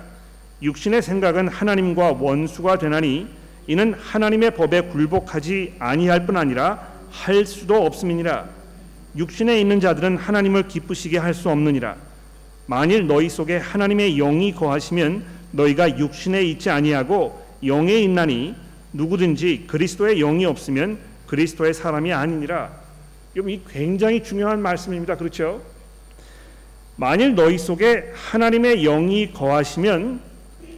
육신의 0.62 1.02
생각은 1.02 1.48
하나님과 1.48 2.14
원수가 2.20 2.80
되나니 2.80 3.28
이는 3.68 3.94
하나님의 3.94 4.52
법에 4.52 4.82
굴복하지 4.82 5.76
아니할 5.78 6.26
뿐 6.26 6.38
아니라 6.38 6.88
할 7.12 7.46
수도 7.46 7.86
없음이니라. 7.86 8.48
육신에 9.16 9.60
있는 9.60 9.80
자들은 9.80 10.18
하나님을 10.18 10.68
기쁘시게 10.68 11.18
할 11.18 11.34
수 11.34 11.50
없느니라. 11.50 11.96
만일 12.66 13.08
너희 13.08 13.30
속에 13.30 13.58
하나님의 13.58 14.16
영이 14.18 14.54
거하시면 14.54 15.24
너희가 15.52 15.98
육신에 15.98 16.44
있지 16.44 16.70
아니하고 16.70 17.46
영에 17.66 17.94
있나니 18.00 18.56
누구든지 18.94 19.66
그리스도의 19.68 20.20
영이 20.20 20.46
없으면 20.46 20.98
그리스도의 21.28 21.74
사람이 21.74 22.12
아니니라. 22.12 22.87
이 23.46 23.62
굉장히 23.70 24.24
중요한 24.24 24.62
말씀입니다. 24.62 25.16
그렇죠? 25.16 25.62
만일 26.96 27.36
너희 27.36 27.60
속에 27.60 28.12
하나님의 28.16 28.82
영이 28.82 29.32
거하시면 29.32 30.20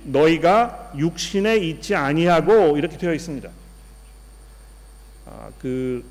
너희가 0.04 0.92
육신에 0.98 1.58
있지 1.58 1.96
아니하고 1.96 2.78
이렇게 2.78 2.98
되어 2.98 3.14
있습니다. 3.14 3.50
아, 5.26 5.50
그 5.60 6.04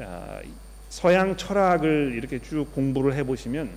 야, 0.00 0.40
서양 0.88 1.36
철학을 1.36 2.14
이렇게 2.14 2.40
쭉 2.40 2.66
공부를 2.74 3.14
해보시면 3.14 3.70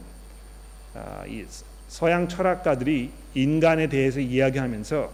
아, 0.93 1.25
이 1.27 1.45
서양 1.89 2.29
철학가들이 2.29 3.11
인간에 3.33 3.87
대해서 3.87 4.21
이야기하면서 4.21 5.11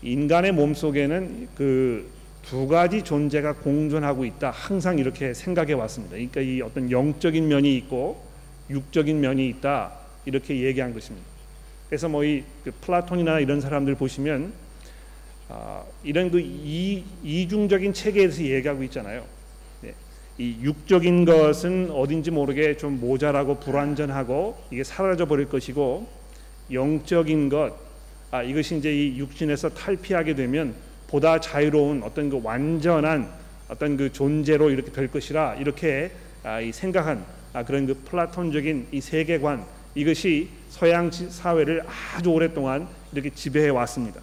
인간의 0.00 0.52
몸 0.52 0.72
속에는 0.72 1.48
그 1.54 2.10
두 2.42 2.66
가지 2.66 3.02
존재가 3.02 3.54
공존하고 3.54 4.24
있다. 4.24 4.50
항상 4.50 4.98
이렇게 4.98 5.32
생각해 5.32 5.72
왔습니다. 5.74 6.16
그러니까 6.16 6.40
이 6.40 6.60
어떤 6.60 6.90
영적인 6.90 7.48
면이 7.48 7.76
있고 7.78 8.22
육적인 8.68 9.20
면이 9.20 9.48
있다. 9.48 9.92
이렇게 10.24 10.60
얘기한 10.60 10.92
것입니다. 10.92 11.26
그래서 11.88 12.08
뭐이 12.08 12.42
그 12.64 12.72
플라톤이나 12.80 13.40
이런 13.40 13.60
사람들 13.60 13.94
보시면 13.94 14.52
아, 15.48 15.82
이런 16.02 16.30
그 16.30 16.40
이, 16.40 17.04
이중적인 17.22 17.92
체계에 17.92 18.30
서 18.30 18.42
얘기하고 18.42 18.82
있잖아요. 18.84 19.24
네. 19.82 19.92
이 20.38 20.56
육적인 20.62 21.24
것은 21.26 21.90
어딘지 21.90 22.30
모르게 22.30 22.76
좀 22.76 22.98
모자라고 22.98 23.60
불완전하고 23.60 24.58
이게 24.70 24.82
사라져 24.84 25.26
버릴 25.26 25.48
것이고 25.48 26.08
영적인 26.72 27.50
것 27.50 27.74
아, 28.30 28.42
이것이 28.42 28.78
이제 28.78 28.90
이 28.90 29.18
육신에서 29.18 29.70
탈피하게 29.70 30.34
되면 30.34 30.74
보다 31.12 31.38
자유로운 31.38 32.02
어떤 32.02 32.30
그 32.30 32.40
완전한 32.42 33.28
어떤 33.68 33.98
그 33.98 34.10
존재로 34.10 34.70
이렇게 34.70 34.90
될 34.90 35.08
것이라 35.08 35.56
이렇게 35.56 36.10
아, 36.42 36.58
이 36.58 36.72
생각한 36.72 37.22
아, 37.52 37.62
그런 37.64 37.86
그 37.86 37.94
플라톤적인 38.06 38.88
이 38.92 39.00
세계관 39.02 39.62
이것이 39.94 40.48
서양 40.70 41.10
사회를 41.10 41.84
아주 41.86 42.30
오랫동안 42.30 42.88
이렇게 43.12 43.28
지배해 43.28 43.68
왔습니다. 43.68 44.22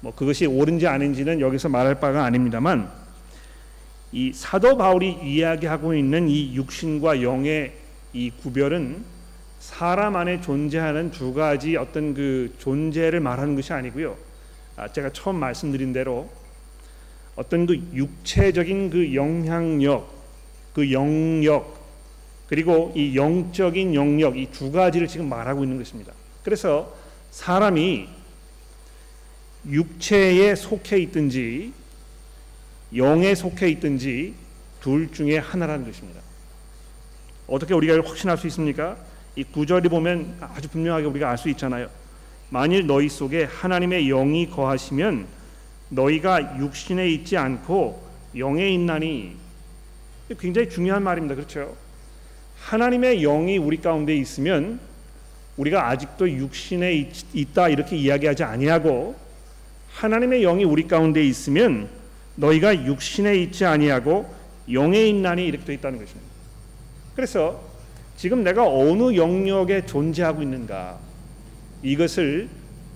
뭐 0.00 0.14
그것이 0.14 0.46
옳은지 0.46 0.86
아닌지는 0.86 1.40
여기서 1.40 1.70
말할 1.70 1.96
바가 1.96 2.24
아닙니다만 2.24 2.88
이 4.12 4.32
사도 4.32 4.76
바울이 4.76 5.18
이야기하고 5.24 5.94
있는 5.94 6.28
이 6.28 6.54
육신과 6.54 7.22
영의 7.22 7.72
이 8.12 8.30
구별은 8.30 9.02
사람 9.58 10.14
안에 10.14 10.40
존재하는 10.40 11.10
두 11.10 11.34
가지 11.34 11.76
어떤 11.76 12.14
그 12.14 12.54
존재를 12.58 13.18
말하는 13.18 13.56
것이 13.56 13.72
아니고요. 13.72 14.25
아, 14.76 14.88
제가 14.92 15.10
처음 15.12 15.36
말씀드린 15.36 15.92
대로 15.92 16.30
어떤 17.34 17.66
그 17.66 17.74
육체적인 17.94 18.90
그 18.90 19.14
영향력 19.14 20.08
그 20.74 20.92
영역 20.92 21.76
그리고 22.48 22.92
이 22.94 23.16
영적인 23.16 23.94
영역 23.94 24.36
이 24.38 24.46
두 24.52 24.70
가지를 24.70 25.08
지금 25.08 25.28
말하고 25.28 25.64
있는 25.64 25.78
것입니다. 25.78 26.12
그래서 26.44 26.94
사람이 27.30 28.08
육체에 29.68 30.54
속해 30.54 30.98
있든지 30.98 31.72
영에 32.94 33.34
속해 33.34 33.68
있든지 33.70 34.34
둘 34.80 35.10
중에 35.10 35.38
하나라는 35.38 35.84
것입니다. 35.84 36.20
어떻게 37.48 37.74
우리가 37.74 37.96
확신할 38.08 38.38
수 38.38 38.46
있습니까? 38.46 38.96
이 39.34 39.42
구절이 39.44 39.88
보면 39.88 40.36
아주 40.40 40.68
분명하게 40.68 41.06
우리가 41.06 41.30
알 41.30 41.36
수 41.38 41.48
있잖아요. 41.50 41.88
만일 42.48 42.86
너희 42.86 43.08
속에 43.08 43.44
하나님의 43.44 44.06
영이 44.06 44.50
거하시면 44.50 45.26
너희가 45.88 46.58
육신에 46.58 47.08
있지 47.10 47.36
않고 47.36 48.04
영에 48.36 48.68
있나니 48.68 49.36
굉장히 50.38 50.68
중요한 50.68 51.02
말입니다. 51.02 51.34
그렇죠? 51.34 51.76
하나님의 52.60 53.20
영이 53.20 53.58
우리 53.58 53.80
가운데 53.80 54.14
있으면 54.16 54.80
우리가 55.56 55.88
아직도 55.88 56.30
육신에 56.30 56.92
있, 57.32 57.54
다 57.54 57.68
이렇게 57.68 57.96
이야기하지 57.96 58.44
아니하고 58.44 59.16
하나님의 59.92 60.42
영이 60.42 60.64
우리 60.64 60.86
가운데 60.86 61.24
있으면 61.24 61.88
너희가 62.34 62.84
육신에 62.84 63.36
있지 63.36 63.64
아니하고 63.64 64.32
영에 64.70 65.06
있나니 65.06 65.46
이렇게 65.46 65.64
되어 65.64 65.74
있다는 65.76 65.98
것입니다. 65.98 66.26
그래서 67.14 67.62
지금 68.16 68.44
내가 68.44 68.66
어느 68.66 69.16
영역에 69.16 69.86
존재하고 69.86 70.42
있는가 70.42 70.98
이것을 71.82 72.48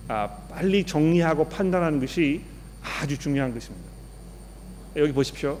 아, 0.07 0.27
빨리 0.49 0.83
정리하고 0.83 1.47
판단하는 1.49 1.99
것이 1.99 2.41
아주 2.81 3.17
중요한 3.17 3.53
것입니다. 3.53 3.87
여기 4.95 5.13
보십시오. 5.13 5.59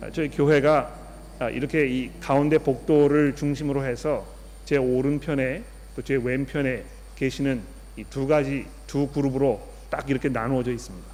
아, 0.00 0.10
저희 0.10 0.28
교회가 0.30 0.94
아, 1.40 1.50
이렇게 1.50 1.86
이 1.88 2.10
가운데 2.20 2.58
복도를 2.58 3.34
중심으로 3.36 3.84
해서 3.84 4.26
제 4.64 4.76
오른편에 4.76 5.62
또 5.96 6.02
제 6.02 6.14
왼편에 6.14 6.84
계시는 7.16 7.60
이 7.96 8.04
두 8.10 8.28
가지 8.28 8.66
두 8.86 9.08
그룹으로 9.08 9.60
딱 9.90 10.08
이렇게 10.08 10.28
나누어져 10.28 10.70
있습니다. 10.72 11.06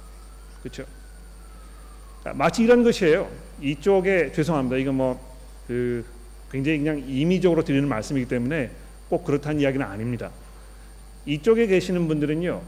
그렇죠? 0.61 0.85
마치 2.35 2.63
이런 2.63 2.83
것이에요. 2.83 3.29
이쪽에 3.61 4.31
죄송합니다. 4.31 4.77
이거 4.77 4.91
뭐 4.91 5.35
그 5.67 6.05
굉장히 6.51 6.77
그냥 6.79 7.03
임의적으로 7.07 7.63
드리는 7.63 7.87
말씀이기 7.87 8.27
때문에 8.27 8.69
꼭 9.09 9.23
그렇다는 9.25 9.59
이야기는 9.61 9.85
아닙니다. 9.85 10.29
이쪽에 11.25 11.67
계시는 11.67 12.07
분들은요 12.07 12.61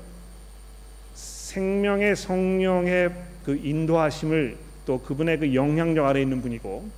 생명의 1.14 2.16
성령의 2.16 3.14
그 3.46 3.56
인도하심을 3.56 4.58
또 4.86 5.02
그분의 5.02 5.40
그 5.40 5.54
영향력 5.54 6.06
아래 6.06 6.22
있는 6.22 6.42
분이고 6.42 6.90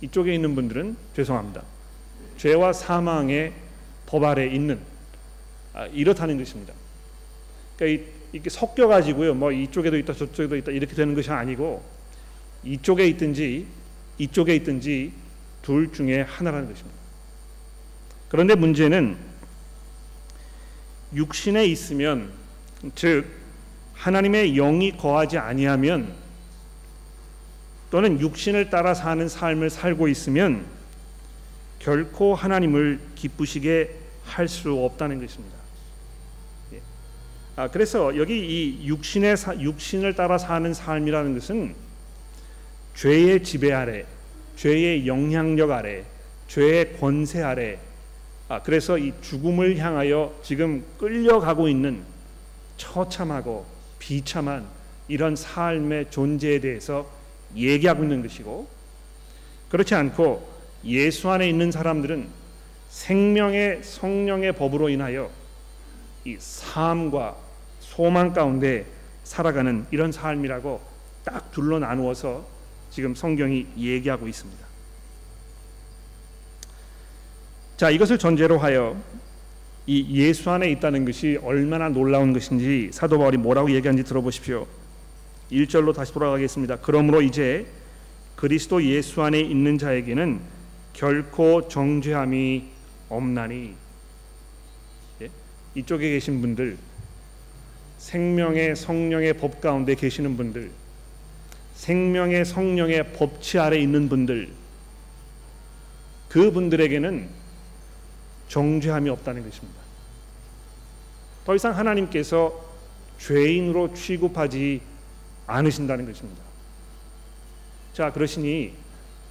이쪽에 0.00 0.34
있는 0.34 0.54
분들은 0.54 0.96
죄송합니다 1.14 1.62
죄와 2.36 2.72
사망의 2.72 3.52
법 4.06 4.24
아래 4.24 4.46
있는 4.46 4.78
아, 5.72 5.86
이렇다는 5.86 6.38
것입니다. 6.38 6.72
그러니까 7.76 8.04
이 8.32 8.36
렇게 8.38 8.50
섞여 8.50 8.86
가지고요 8.86 9.34
뭐 9.34 9.50
이쪽에도 9.50 9.96
있다 9.98 10.12
저쪽에도 10.12 10.56
있다 10.56 10.70
이렇게 10.72 10.94
되는 10.94 11.14
것이 11.14 11.30
아니고 11.30 11.82
이쪽에 12.64 13.06
있든지 13.08 13.66
이쪽에 14.18 14.54
있든지 14.56 15.12
둘 15.62 15.92
중에 15.92 16.22
하나라는 16.22 16.68
것입니다. 16.68 16.96
그런데 18.28 18.54
문제는 18.54 19.16
육신에 21.14 21.66
있으면 21.66 22.30
즉 22.94 23.26
하나님의 23.94 24.54
영이 24.54 24.96
거하지 24.96 25.38
아니하면 25.38 26.12
또는 27.90 28.20
육신을 28.20 28.70
따라 28.70 28.92
사는 28.94 29.28
삶을 29.28 29.70
살고 29.70 30.08
있으면 30.08 30.66
결코 31.78 32.34
하나님을 32.34 33.00
기쁘시게 33.14 34.04
할 34.24 34.48
수 34.48 34.72
없다는 34.72 35.20
것입니다. 35.20 35.56
예. 36.72 36.80
아, 37.56 37.68
그래서 37.68 38.16
여기 38.16 38.38
이 38.38 38.86
육신의 38.86 39.36
사, 39.36 39.58
육신을 39.58 40.14
따라 40.14 40.38
사는 40.38 40.72
삶이라는 40.72 41.34
것은 41.34 41.74
죄의 42.96 43.44
지배 43.44 43.72
아래, 43.72 44.06
죄의 44.56 45.06
영향력 45.06 45.70
아래, 45.70 46.04
죄의 46.48 46.96
권세 46.98 47.42
아래 47.42 47.78
아, 48.48 48.62
그래서 48.62 48.98
이 48.98 49.12
죽음을 49.22 49.78
향하여 49.78 50.34
지금 50.42 50.84
끌려가고 50.98 51.68
있는 51.68 52.02
처참하고 52.76 53.64
비참한 53.98 54.66
이런 55.08 55.36
삶의 55.36 56.10
존재에 56.10 56.60
대해서 56.60 57.10
얘기하고 57.56 58.02
있는 58.02 58.22
것이고 58.22 58.68
그렇지 59.70 59.94
않고 59.94 60.54
예수 60.84 61.30
안에 61.30 61.48
있는 61.48 61.70
사람들은 61.72 62.28
생명의 62.90 63.82
성령의 63.82 64.52
법으로 64.52 64.88
인하여 64.88 65.30
이 66.24 66.36
삶과 66.38 67.36
소망 67.80 68.32
가운데 68.32 68.86
살아가는 69.24 69.86
이런 69.90 70.12
삶이라고 70.12 70.80
딱 71.24 71.50
둘로 71.50 71.78
나누어서 71.78 72.46
지금 72.90 73.14
성경이 73.14 73.66
얘기하고 73.76 74.28
있습니다. 74.28 74.63
자, 77.76 77.90
이것을 77.90 78.18
전제로 78.18 78.56
하여 78.56 78.96
이 79.86 80.06
예수 80.12 80.48
안에 80.48 80.70
있다는 80.70 81.04
것이 81.04 81.38
얼마나 81.42 81.88
놀라운 81.88 82.32
것인지 82.32 82.90
사도 82.92 83.18
바울이 83.18 83.36
뭐라고 83.36 83.72
얘기하는지 83.72 84.08
들어보십시오. 84.08 84.66
1절로 85.50 85.92
다시 85.92 86.12
돌아가겠습니다. 86.12 86.76
그러므로 86.76 87.20
이제 87.20 87.66
그리스도 88.36 88.82
예수 88.84 89.22
안에 89.22 89.40
있는 89.40 89.76
자에게는 89.76 90.40
결코 90.92 91.66
정죄함이 91.66 92.64
없나니 93.08 93.74
예? 95.22 95.30
이쪽에 95.74 96.10
계신 96.10 96.40
분들 96.40 96.78
생명의 97.98 98.76
성령의 98.76 99.34
법 99.34 99.60
가운데 99.60 99.96
계시는 99.96 100.36
분들 100.36 100.70
생명의 101.74 102.44
성령의 102.44 103.12
법치 103.14 103.58
아래 103.58 103.78
있는 103.78 104.08
분들 104.08 104.48
그분들에게는 106.28 107.43
정죄함이 108.48 109.10
없다는 109.10 109.44
것입니다. 109.48 109.80
더 111.44 111.54
이상 111.54 111.76
하나님께서 111.76 112.64
죄인으로 113.18 113.94
취급하지 113.94 114.80
않으신다는 115.46 116.06
것입니다. 116.06 116.42
자, 117.92 118.12
그러시니 118.12 118.74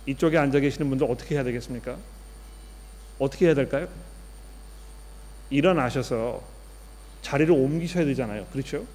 이쪽에 0.05 0.37
앉아 0.37 0.59
계시는 0.59 0.89
분들 0.89 1.09
어떻게 1.09 1.35
해야 1.35 1.43
되겠습니까? 1.43 1.97
어떻게 3.19 3.47
해야 3.47 3.53
될까요? 3.55 3.87
일어나셔서 5.49 6.41
자리를 7.21 7.51
옮기셔야 7.53 8.05
되잖아요. 8.05 8.45
그렇죠? 8.51 8.85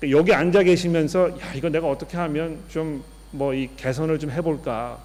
그러니까 0.00 0.18
여기 0.18 0.32
앉아 0.34 0.62
계시면서 0.62 1.40
야, 1.40 1.54
이거 1.54 1.68
내가 1.68 1.88
어떻게 1.88 2.16
하면 2.16 2.62
좀 2.68 3.02
뭐 3.30 3.54
이 3.54 3.68
개선을 3.76 4.18
좀 4.18 4.30
해볼까? 4.30 4.98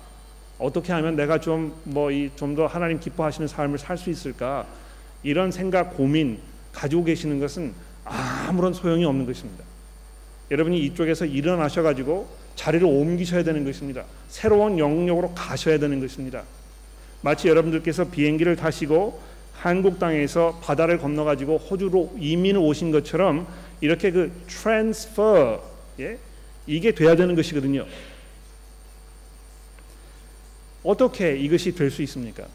어떻게 0.59 0.93
하면 0.93 1.15
내가 1.15 1.39
좀 1.39 1.73
뭐 1.85 2.11
이 2.11 2.29
좀 2.35 2.55
더 2.55 2.67
하나님 2.67 2.99
기뻐하시는 2.99 3.47
삶을 3.47 3.77
살 3.79 3.97
수 3.97 4.09
있을까 4.09 4.65
이런 5.23 5.51
생각 5.51 5.95
고민 5.97 6.39
가지고 6.71 7.03
계시는 7.03 7.39
것은 7.39 7.73
아무런 8.05 8.73
소용이 8.73 9.05
없는 9.05 9.25
것입니다. 9.25 9.63
여러분이 10.51 10.79
이쪽에서 10.85 11.25
일어나셔 11.25 11.81
가지고 11.81 12.27
자리를 12.55 12.85
옮기셔야 12.85 13.43
되는 13.43 13.63
것입니다. 13.65 14.03
새로운 14.27 14.77
영역으로 14.77 15.33
가셔야 15.33 15.79
되는 15.79 15.99
것입니다. 15.99 16.43
마치 17.21 17.47
여러분들께서 17.47 18.09
비행기를 18.09 18.55
타시고 18.55 19.19
한국 19.53 19.97
땅에서 19.97 20.59
바다를 20.61 20.97
건너 20.97 21.23
가지고 21.23 21.57
호주로 21.57 22.13
이민을 22.19 22.59
오신 22.59 22.91
것처럼 22.91 23.47
이렇게 23.81 24.11
그 24.11 24.31
transfer 24.47 25.63
예? 26.01 26.17
이게 26.67 26.91
돼야 26.93 27.15
되는 27.15 27.33
것이거든요. 27.35 27.85
어떻게 30.83 31.35
이것이 31.37 31.73
될 31.73 31.89
수 31.89 32.01
있습니까? 32.03 32.45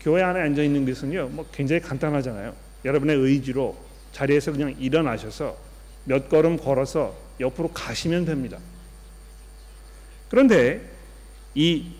교회 0.00 0.22
안에 0.22 0.40
앉아 0.40 0.62
있는 0.62 0.84
것은요, 0.84 1.28
뭐 1.28 1.46
굉장히 1.52 1.80
간단하잖아요. 1.80 2.52
여러분의 2.84 3.16
의지로 3.16 3.76
자리에서 4.12 4.52
그냥 4.52 4.74
일어나셔서 4.78 5.56
몇 6.04 6.28
걸음 6.28 6.56
걸어서 6.56 7.16
옆으로 7.38 7.68
가시면 7.68 8.24
됩니다. 8.24 8.58
그런데 10.28 10.80
이 11.54 11.92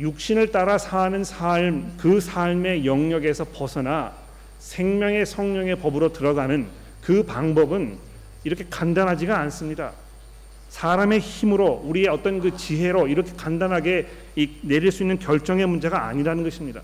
육신을 0.00 0.50
따라 0.52 0.78
사는 0.78 1.22
삶, 1.22 1.96
그 1.98 2.20
삶의 2.20 2.86
영역에서 2.86 3.44
벗어나 3.52 4.14
생명의 4.58 5.26
성령의 5.26 5.76
법으로 5.76 6.12
들어가는 6.12 6.66
그 7.02 7.22
방법은 7.24 7.98
이렇게 8.44 8.64
간단하지가 8.68 9.38
않습니다. 9.40 9.92
사람의 10.74 11.20
힘으로 11.20 11.80
우리의 11.84 12.08
어떤 12.08 12.40
그 12.40 12.56
지혜로 12.56 13.06
이렇게 13.06 13.32
간단하게 13.36 14.08
내릴 14.62 14.90
수 14.90 15.04
있는 15.04 15.20
결정의 15.20 15.66
문제가 15.66 16.06
아니라는 16.06 16.42
것입니다. 16.42 16.82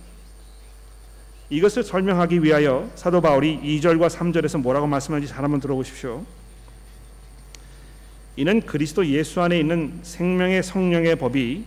이것을 1.50 1.83
설명하기 1.83 2.44
위하여 2.44 2.88
사도 2.94 3.20
바울이 3.20 3.59
2절과 3.61 4.09
3절에서 4.09 4.61
뭐라고 4.61 4.87
말씀하는지 4.87 5.33
잘 5.33 5.42
한번 5.42 5.59
들어보십시오. 5.59 6.24
이는 8.37 8.61
그리스도 8.61 9.05
예수 9.07 9.40
안에 9.40 9.59
있는 9.59 9.98
생명의 10.05 10.62
성령의 10.62 11.16
법이 11.16 11.64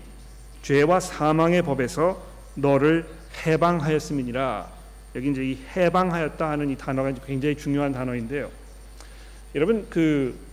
죄와 0.62 1.02
사망의 1.02 1.62
법에서 1.64 2.24
너를 2.56 3.06
해방하였음이니라. 3.46 4.72
여기 5.16 5.30
이제 5.30 5.44
이 5.44 5.58
해방하였다 5.76 6.50
하는 6.50 6.70
이 6.70 6.78
단어가 6.78 7.12
굉장히 7.26 7.58
중요한 7.58 7.92
단어인데요. 7.92 8.50
여러분 9.56 9.86
그 9.90 10.53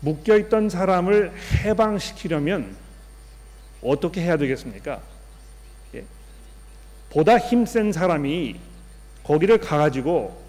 묶여 0.00 0.36
있던 0.36 0.68
사람을 0.68 1.32
해방시키려면 1.64 2.76
어떻게 3.82 4.20
해야 4.22 4.36
되겠습니까? 4.36 5.00
예? 5.94 6.04
보다 7.10 7.38
힘센 7.38 7.92
사람이 7.92 8.56
거기를 9.24 9.58
가가지고 9.58 10.40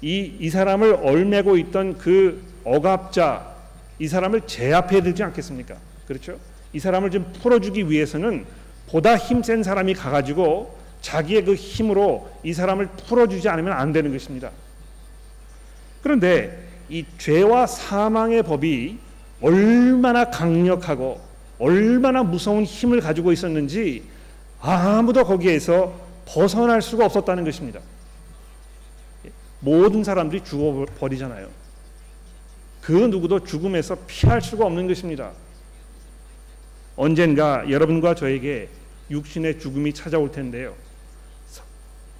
이, 0.00 0.36
이 0.38 0.50
사람을 0.50 0.94
얼매고 1.02 1.56
있던 1.58 1.98
그 1.98 2.42
억압자 2.64 3.52
이 3.98 4.08
사람을 4.08 4.42
제압해야 4.46 5.02
되지 5.02 5.22
않겠습니까? 5.22 5.76
그렇죠? 6.06 6.38
이 6.72 6.78
사람을 6.78 7.10
좀 7.10 7.32
풀어주기 7.40 7.90
위해서는 7.90 8.44
보다 8.88 9.16
힘센 9.16 9.62
사람이 9.62 9.94
가가지고 9.94 10.78
자기의 11.00 11.44
그 11.44 11.54
힘으로 11.54 12.30
이 12.42 12.52
사람을 12.52 12.88
풀어주지 13.08 13.48
않으면 13.48 13.72
안 13.72 13.92
되는 13.92 14.12
것입니다. 14.12 14.50
그런데 16.02 16.61
이 16.92 17.06
죄와 17.16 17.66
사망의 17.66 18.42
법이 18.42 18.98
얼마나 19.40 20.28
강력하고 20.28 21.22
얼마나 21.58 22.22
무서운 22.22 22.64
힘을 22.64 23.00
가지고 23.00 23.32
있었는지 23.32 24.04
아무도 24.60 25.24
거기에서 25.24 25.98
벗어날 26.26 26.82
수가 26.82 27.06
없었다는 27.06 27.44
것입니다. 27.44 27.80
모든 29.60 30.04
사람들이 30.04 30.44
죽어버리잖아요. 30.44 31.48
그 32.82 32.92
누구도 32.92 33.40
죽음에서 33.42 33.96
피할 34.06 34.42
수가 34.42 34.66
없는 34.66 34.86
것입니다. 34.86 35.32
언젠가 36.94 37.70
여러분과 37.70 38.14
저에게 38.14 38.68
육신의 39.10 39.60
죽음이 39.60 39.94
찾아올 39.94 40.30
텐데요. 40.30 40.74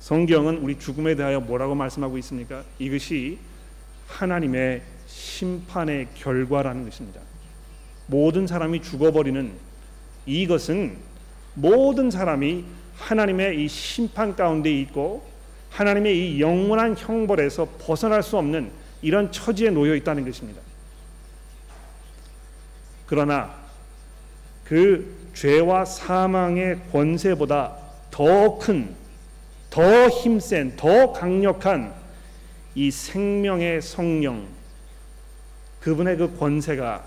성경은 0.00 0.58
우리 0.58 0.78
죽음에 0.78 1.14
대하여 1.14 1.40
뭐라고 1.40 1.74
말씀하고 1.74 2.16
있습니까? 2.16 2.64
이것이 2.78 3.38
하나님의 4.12 4.82
심판의 5.06 6.08
결과라는 6.14 6.84
것입니다. 6.84 7.20
모든 8.06 8.46
사람이 8.46 8.82
죽어버리는 8.82 9.52
이것은 10.26 10.96
모든 11.54 12.10
사람이 12.10 12.64
하나님의 12.96 13.64
이 13.64 13.68
심판 13.68 14.36
가운데 14.36 14.72
있고 14.80 15.24
하나님의 15.70 16.36
이 16.36 16.40
영원한 16.40 16.96
형벌에서 16.96 17.68
벗어날 17.80 18.22
수 18.22 18.36
없는 18.36 18.70
이런 19.00 19.32
처지에 19.32 19.70
놓여 19.70 19.94
있다는 19.94 20.24
것입니다. 20.24 20.60
그러나 23.06 23.54
그 24.64 25.30
죄와 25.34 25.84
사망의 25.84 26.78
권세보다 26.92 27.76
더 28.10 28.58
큰, 28.58 28.94
더 29.70 30.08
힘센, 30.08 30.76
더 30.76 31.12
강력한 31.12 32.01
이 32.74 32.90
생명의 32.90 33.82
성령, 33.82 34.48
그분의 35.80 36.16
그 36.16 36.36
권세가 36.38 37.06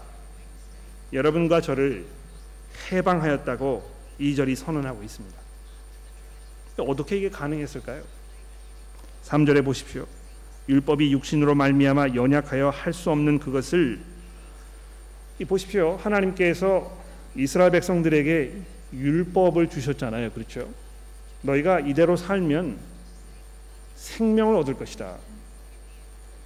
여러분과 1.14 1.62
저를 1.62 2.06
해방하였다고 2.92 3.92
이절이 4.20 4.56
선언하고 4.56 5.02
있습니다. 5.04 5.38
어떻게 6.78 7.18
이게 7.18 7.30
가능했을까요? 7.30 8.04
3절에 9.24 9.64
보십시오. 9.64 10.06
율법이 10.68 11.12
육신으로 11.14 11.56
말미암아 11.56 12.10
연약하여 12.16 12.70
할 12.70 12.94
수 12.94 13.12
없는 13.12 13.40
그것을 13.40 14.00
이 15.40 15.46
보십시오. 15.46 15.98
하나님께서 15.98 16.96
이스라엘 17.36 17.72
백성들에게 17.72 18.54
율법을 18.94 19.70
주셨잖아요. 19.70 20.32
그렇죠? 20.32 20.70
너희가 21.42 21.82
이대로 21.82 22.16
살면 22.16 22.78
생명을 23.96 24.56
얻을 24.56 24.76
것이다. 24.76 25.18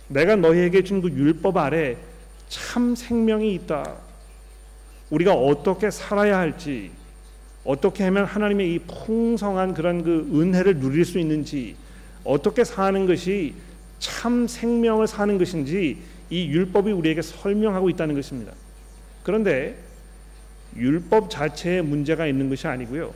내가 0.09 0.35
너희에게 0.35 0.83
준 0.83 1.01
그 1.01 1.09
율법 1.09 1.57
아래 1.57 1.95
참 2.49 2.95
생명이 2.95 3.53
있다. 3.55 3.95
우리가 5.11 5.33
어떻게 5.33 5.89
살아야 5.89 6.37
할지, 6.37 6.91
어떻게 7.63 8.03
하면 8.05 8.25
하나님의 8.25 8.73
이 8.73 8.79
풍성한 8.79 9.73
그런 9.73 10.03
그 10.03 10.29
은혜를 10.33 10.79
누릴 10.79 11.05
수 11.05 11.19
있는지, 11.19 11.75
어떻게 12.23 12.63
사는 12.63 13.05
것이 13.05 13.53
참 13.99 14.47
생명을 14.47 15.07
사는 15.07 15.37
것인지 15.37 15.97
이 16.29 16.47
율법이 16.47 16.91
우리에게 16.91 17.21
설명하고 17.21 17.89
있다는 17.89 18.15
것입니다. 18.15 18.53
그런데 19.23 19.75
율법 20.75 21.29
자체에 21.29 21.81
문제가 21.81 22.27
있는 22.27 22.49
것이 22.49 22.67
아니고요. 22.67 23.13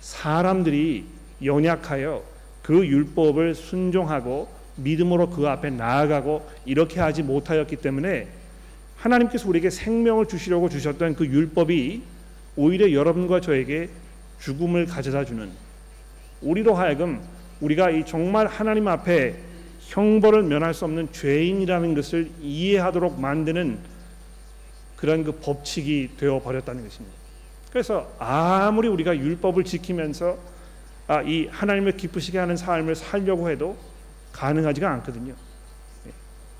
사람들이 0.00 1.04
연약하여 1.44 2.22
그 2.62 2.86
율법을 2.86 3.54
순종하고 3.54 4.48
믿음으로 4.76 5.30
그 5.30 5.48
앞에 5.48 5.70
나아가고 5.70 6.48
이렇게 6.64 7.00
하지 7.00 7.22
못하였기 7.22 7.76
때문에 7.76 8.28
하나님께서 8.96 9.48
우리에게 9.48 9.70
생명을 9.70 10.26
주시려고 10.26 10.68
주셨던 10.68 11.16
그 11.16 11.26
율법이 11.26 12.02
오히려 12.56 12.92
여러분과 12.92 13.40
저에게 13.40 13.88
죽음을 14.40 14.86
가져다 14.86 15.24
주는 15.24 15.50
우리로 16.42 16.74
하여금 16.74 17.20
우리가 17.60 17.90
이 17.90 18.04
정말 18.04 18.46
하나님 18.46 18.88
앞에 18.88 19.36
형벌을 19.80 20.44
면할 20.44 20.72
수 20.72 20.84
없는 20.84 21.12
죄인이라는 21.12 21.94
것을 21.94 22.30
이해하도록 22.40 23.20
만드는 23.20 23.78
그런 24.96 25.24
그 25.24 25.32
법칙이 25.32 26.10
되어 26.18 26.40
버렸다는 26.40 26.84
것입니다. 26.84 27.16
그래서 27.70 28.12
아무리 28.18 28.88
우리가 28.88 29.16
율법을 29.16 29.64
지키면서 29.64 30.36
아, 31.06 31.22
이 31.22 31.46
하나님을 31.46 31.96
기쁘시게 31.96 32.38
하는 32.38 32.56
삶을 32.56 32.94
살려고 32.94 33.50
해도 33.50 33.76
가능하지가 34.32 34.90
않거든요. 34.94 35.34
예. 36.06 36.12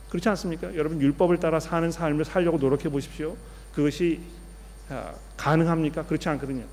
그렇지 0.09 0.29
않습니까? 0.31 0.75
여러분 0.75 1.01
율법을 1.01 1.39
따라 1.39 1.61
사는 1.61 1.91
삶을 1.91 2.25
살려고 2.25 2.59
노력해 2.59 2.89
보십시오. 2.89 3.37
그것이 3.75 4.21
아, 4.89 5.13
가능합니까? 5.37 6.05
그렇지 6.05 6.29
않거든요. 6.31 6.65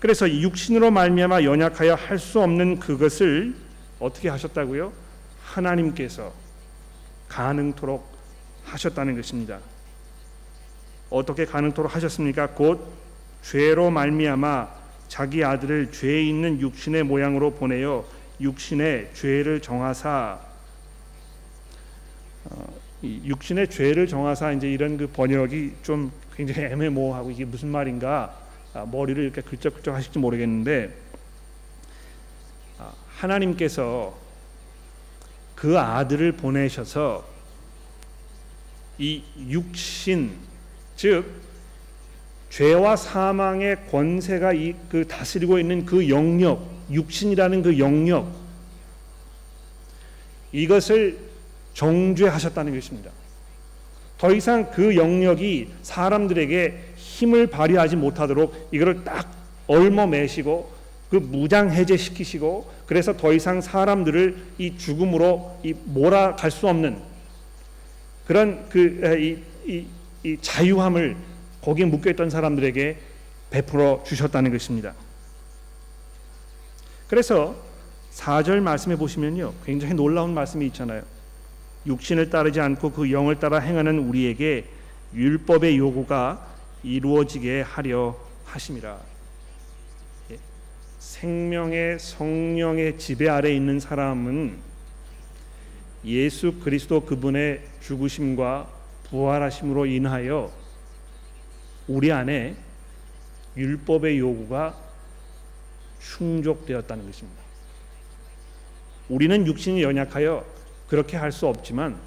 그래서 0.00 0.30
육신으로 0.30 0.90
말미암아 0.90 1.44
연약하여 1.44 1.94
할 1.94 2.18
수 2.18 2.40
없는 2.40 2.78
그것을 2.78 3.54
어떻게 3.98 4.28
하셨다고요? 4.28 4.92
하나님께서 5.42 6.32
가능토록 7.28 8.06
하셨다는 8.64 9.16
것입니다. 9.16 9.58
어떻게 11.10 11.44
가능토록 11.44 11.94
하셨습니까? 11.94 12.48
곧 12.50 12.86
죄로 13.42 13.90
말미암아 13.90 14.68
자기 15.08 15.44
아들을 15.44 15.92
죄 15.92 16.22
있는 16.22 16.60
육신의 16.60 17.04
모양으로 17.04 17.52
보내어 17.52 18.04
육신의 18.40 19.10
죄를 19.14 19.60
정하사 19.60 20.38
어, 22.44 22.74
육신의 23.02 23.70
죄를 23.70 24.06
정하사 24.06 24.52
이제 24.52 24.70
이런 24.70 24.96
그 24.96 25.06
번역이 25.06 25.74
좀 25.82 26.12
굉장히 26.34 26.68
애매모호하고 26.72 27.30
이게 27.30 27.44
무슨 27.44 27.68
말인가 27.68 28.38
아, 28.72 28.84
머리를 28.84 29.22
이렇게 29.22 29.40
긁적긁적 29.40 29.94
하실지 29.94 30.18
모르겠는데 30.18 30.94
아, 32.78 32.92
하나님께서 33.08 34.16
그 35.54 35.78
아들을 35.78 36.32
보내셔서 36.32 37.24
이 38.98 39.22
육신 39.48 40.36
즉 40.96 41.24
죄와 42.50 42.96
사망의 42.96 43.88
권세가 43.90 44.52
이 44.52 44.74
그 44.88 45.06
다스리고 45.08 45.58
있는 45.58 45.84
그 45.84 46.08
영역 46.08 46.73
육신이라는 46.90 47.62
그 47.62 47.78
영역 47.78 48.30
이것을 50.52 51.18
정죄하셨다는 51.74 52.74
것입니다. 52.74 53.10
더 54.18 54.32
이상 54.32 54.70
그 54.70 54.96
영역이 54.96 55.70
사람들에게 55.82 56.80
힘을 56.96 57.48
발휘하지 57.48 57.96
못하도록 57.96 58.68
이거를 58.70 59.04
딱 59.04 59.30
얼머매시고 59.66 60.72
그 61.10 61.16
무장 61.16 61.70
해제시키시고 61.70 62.70
그래서 62.86 63.16
더 63.16 63.32
이상 63.32 63.60
사람들을 63.60 64.36
이 64.58 64.76
죽음으로 64.78 65.58
이 65.62 65.74
몰아갈 65.84 66.50
수 66.50 66.68
없는 66.68 66.98
그런 68.26 68.68
그이 68.68 69.38
이, 69.66 69.86
이 70.22 70.36
자유함을 70.40 71.16
거기에 71.60 71.84
묶여 71.86 72.10
있던 72.10 72.30
사람들에게 72.30 72.96
베풀어 73.50 74.02
주셨다는 74.06 74.52
것입니다. 74.52 74.94
그래서 77.08 77.56
4절 78.12 78.60
말씀해 78.60 78.96
보시면요. 78.96 79.52
굉장히 79.64 79.94
놀라운 79.94 80.34
말씀이 80.34 80.66
있잖아요. 80.66 81.02
육신을 81.86 82.30
따르지 82.30 82.60
않고 82.60 82.92
그 82.92 83.10
영을 83.10 83.38
따라 83.38 83.58
행하는 83.58 83.98
우리에게 83.98 84.66
율법의 85.14 85.76
요구가 85.78 86.46
이루어지게 86.82 87.62
하려 87.62 88.16
하심이라. 88.44 88.98
예. 90.32 90.38
생명의 90.98 91.98
성령의 91.98 92.98
지배 92.98 93.28
아래 93.28 93.54
있는 93.54 93.80
사람은 93.80 94.56
예수 96.04 96.54
그리스도 96.60 97.00
그분의 97.04 97.62
죽으심과 97.80 98.68
부활하심으로 99.10 99.86
인하여 99.86 100.52
우리 101.86 102.12
안에 102.12 102.54
율법의 103.56 104.18
요구가 104.18 104.83
충족되었다는 106.12 107.06
것입니다. 107.06 107.42
우리는 109.08 109.46
육신이 109.46 109.82
연약하여 109.82 110.44
그렇게 110.88 111.16
할 111.16 111.32
수 111.32 111.46
없지만 111.46 111.98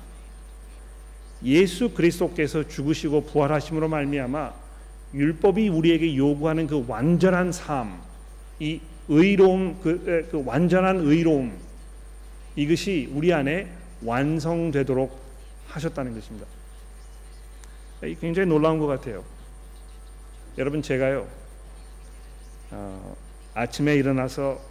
예수 1.44 1.90
그리스도께서 1.90 2.68
죽으시고 2.68 3.26
부활하심으로 3.26 3.88
말미암아 3.90 4.54
율법이 5.14 5.70
우리에게 5.70 6.16
요구하는 6.16 6.68
그 6.68 6.84
완전한 6.88 7.52
삶, 7.52 8.02
이 8.60 8.82
의로움, 9.08 9.80
그, 9.82 10.28
그 10.32 10.44
완전한 10.46 11.00
의로움 11.00 11.58
이것이 12.56 13.10
우리 13.14 13.32
안에 13.34 13.72
완성되도록 14.04 15.18
하셨다는 15.68 16.14
것입니다. 16.16 16.48
굉장히 18.20 18.48
놀라운 18.48 18.80
것 18.80 18.88
같아요. 18.88 19.24
여러분 20.58 20.82
제가요 20.82 21.28
어, 22.72 23.16
아침에 23.58 23.96
일어나서 23.96 24.62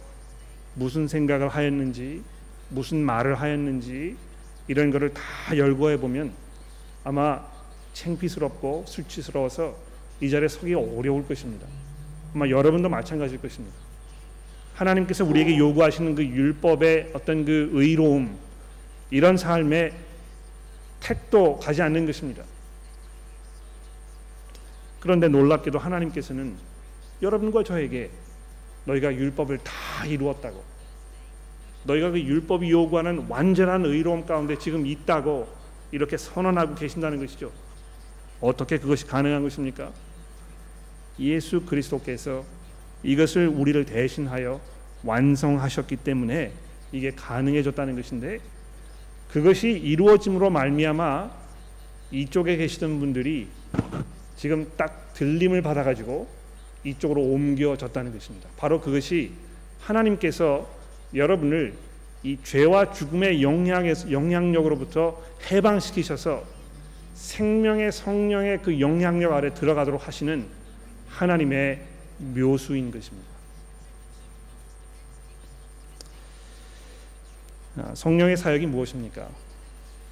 무슨 0.73 1.09
생각을 1.09 1.49
하였는지 1.49 2.23
무슨 2.69 3.03
말을 3.03 3.35
하였는지 3.35 4.15
이런 4.69 4.91
것을 4.91 5.13
다 5.13 5.57
열거해 5.57 5.97
보면 5.97 6.31
아마 7.03 7.45
창피스럽고 7.91 8.85
수치스러워서 8.87 9.75
이 10.21 10.29
자리에 10.29 10.47
서기 10.47 10.73
어려울 10.73 11.27
것입니다. 11.27 11.67
아마 12.33 12.47
여러분도 12.47 12.87
마찬가지일 12.87 13.41
것입니다. 13.41 13.75
하나님께서 14.75 15.25
우리에게 15.25 15.57
요구하시는 15.57 16.15
그 16.15 16.23
율법의 16.23 17.11
어떤 17.13 17.43
그 17.43 17.69
의로움 17.73 18.37
이런 19.11 19.35
삶에 19.35 19.91
택도 21.01 21.59
가지 21.59 21.81
않는 21.81 22.05
것입니다. 22.05 22.43
그런데 25.01 25.27
놀랍게도 25.27 25.77
하나님께서는 25.77 26.55
여러분과 27.21 27.63
저에게 27.63 28.11
너희가 28.87 29.13
율법을 29.13 29.59
다 29.59 30.05
이루었다고 30.05 30.63
너희가 31.83 32.11
그 32.11 32.19
율법이 32.19 32.69
요구하는 32.71 33.25
완전한 33.29 33.85
의로움 33.85 34.25
가운데 34.25 34.57
지금 34.57 34.85
있다고 34.85 35.47
이렇게 35.91 36.17
선언하고 36.17 36.75
계신다는 36.75 37.19
것이죠. 37.19 37.51
어떻게 38.41 38.77
그것이 38.77 39.05
가능한 39.07 39.43
것입니까? 39.43 39.91
예수 41.19 41.61
그리스도께서 41.61 42.43
이것을 43.03 43.47
우리를 43.47 43.85
대신하여 43.85 44.59
완성하셨기 45.03 45.97
때문에 45.97 46.51
이게 46.91 47.11
가능해졌다는 47.11 47.95
것인데 47.95 48.39
그것이 49.29 49.69
이루어짐으로 49.69 50.49
말미암아 50.49 51.31
이쪽에 52.11 52.57
계시던 52.57 52.99
분들이 52.99 53.47
지금 54.35 54.71
딱 54.77 55.13
들림을 55.13 55.61
받아가지고 55.61 56.36
이쪽으로 56.83 57.21
옮겨졌다는 57.21 58.13
것입니다. 58.13 58.49
바로 58.57 58.79
그것이 58.81 59.31
하나님께서 59.81 60.67
여러분을 61.13 61.73
이 62.23 62.37
죄와 62.43 62.91
죽음의 62.91 63.41
영향에서 63.41 64.11
영향력으로부터 64.11 65.21
해방시키셔서 65.51 66.43
생명의 67.15 67.91
성령의 67.91 68.61
그 68.61 68.79
영향력 68.79 69.33
아래 69.33 69.53
들어가도록 69.53 70.07
하시는 70.07 70.45
하나님의 71.09 71.81
묘수인 72.17 72.91
것입니다. 72.91 73.27
아, 77.77 77.93
성령의 77.95 78.37
사역이 78.37 78.65
무엇입니까? 78.65 79.27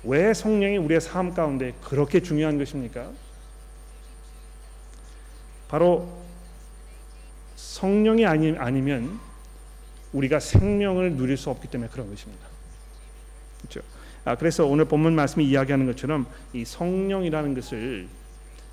왜 0.04 0.34
성령이 0.34 0.78
우리의 0.78 1.02
삶 1.02 1.34
가운데 1.34 1.74
그렇게 1.84 2.22
중요한 2.22 2.58
것입니까? 2.58 3.10
바로 5.68 6.25
성령이 7.66 8.26
아니, 8.26 8.56
아니면 8.58 9.20
우리가 10.14 10.40
생명을 10.40 11.16
누릴 11.16 11.36
수 11.36 11.50
없기 11.50 11.68
때문에 11.68 11.90
그런 11.90 12.10
것입니다. 12.10 12.46
그렇죠? 13.60 13.82
아, 14.24 14.36
그래서 14.36 14.66
오늘 14.66 14.86
본문 14.86 15.16
말씀이 15.16 15.46
이야기하는 15.46 15.86
것처럼 15.88 16.28
이 16.54 16.64
성령이라는 16.64 17.54
것을 17.56 18.08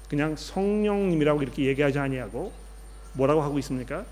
그냥 0.08 0.36
성령님이라고 0.36 1.42
이렇게 1.42 1.64
얘기하지 1.64 1.98
아니하고 1.98 2.52
뭐라고 3.14 3.42
하고 3.42 3.58
있습니까? 3.60 4.04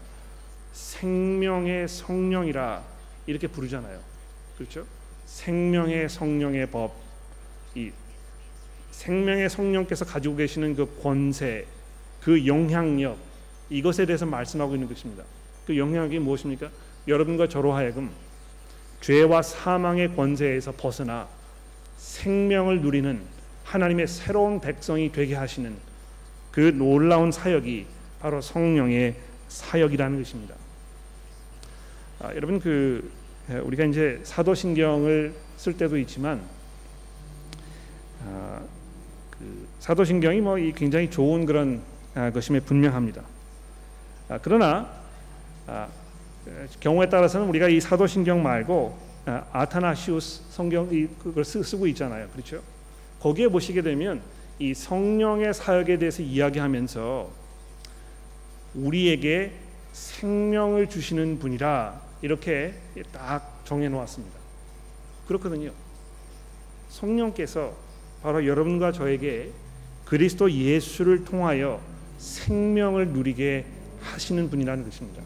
생명의 0.73 1.87
성령이라 1.87 2.83
이렇게 3.27 3.47
부르잖아요. 3.47 4.01
그렇죠? 4.57 4.87
생명의 5.27 6.09
성령의 6.09 6.71
법, 6.71 6.95
이 7.75 7.93
생명의 8.91 9.49
성령께서 9.51 10.05
가지고 10.05 10.37
계시는 10.37 10.75
그 10.75 11.01
권세, 11.03 11.67
그 12.23 12.47
영향력 12.47 13.30
이것에 13.71 14.05
대해서 14.05 14.27
말씀하고 14.27 14.75
있는 14.75 14.89
것입니다. 14.89 15.25
그 15.67 15.77
영향력이 15.77 16.19
무엇입니까? 16.19 16.69
여러분과 17.09 17.49
저로 17.49 17.73
하여금 17.73 18.11
죄와 19.01 19.43
사망의 19.43 20.15
권세에서 20.15 20.73
벗어나 20.73 21.29
생명을 21.97 22.81
누리는 22.83 23.21
하나님의 23.65 24.09
새로운 24.09 24.61
백성이 24.61 25.13
되게 25.13 25.35
하시는 25.35 25.75
그 26.51 26.61
놀라운 26.61 27.31
사역이 27.31 27.87
바로 28.21 28.41
성령의 28.41 29.15
사역이라는 29.49 30.19
것입니다. 30.19 30.55
아, 32.19 32.35
여러분 32.35 32.61
그 32.61 33.11
우리가 33.49 33.85
이제 33.85 34.21
사도신경을 34.25 35.35
쓸 35.57 35.77
때도 35.77 35.97
있지만 35.99 36.43
아, 38.27 38.61
그 39.31 39.69
사도신경이 39.79 40.41
뭐 40.41 40.57
굉장히 40.75 41.09
좋은 41.09 41.47
그런 41.47 41.81
아, 42.15 42.31
것임에 42.31 42.61
분명합니다. 42.61 43.23
아, 44.31 44.39
그러나 44.41 44.89
아, 45.67 45.89
경우에 46.79 47.09
따라서는 47.09 47.49
우리가 47.49 47.69
이 47.69 47.81
사도신경 47.81 48.43
말고 48.45 48.97
아, 49.27 49.67
타나시우스 49.67 50.45
성경 50.51 50.89
그걸 51.19 51.45
쓰고 51.45 51.89
있잖아요. 51.89 52.29
그렇죠? 52.29 52.63
거기에 53.19 53.49
보시게 53.49 53.83
되면 53.83 54.23
이 54.61 54.73
성령의 54.73 55.53
사역에 55.53 55.99
대해서 55.99 56.23
이야기하면서 56.23 57.29
우리에게 58.77 59.53
생명을 59.93 60.89
주시는 60.89 61.41
분이라 61.41 62.01
이렇게 62.23 62.75
딱 63.13 63.63
정해 63.65 63.89
놓았습니다. 63.89 64.39
그렇거든요. 65.27 65.73
성령께서 66.89 67.75
바로 68.23 68.47
여러분과 68.47 68.93
저에게 68.93 69.51
그리스도 70.05 70.51
예수를 70.51 71.25
통하여 71.25 71.81
생명을 72.19 73.09
누리게 73.09 73.80
하시는 74.03 74.49
분이라는 74.51 74.85
것입니다. 74.85 75.23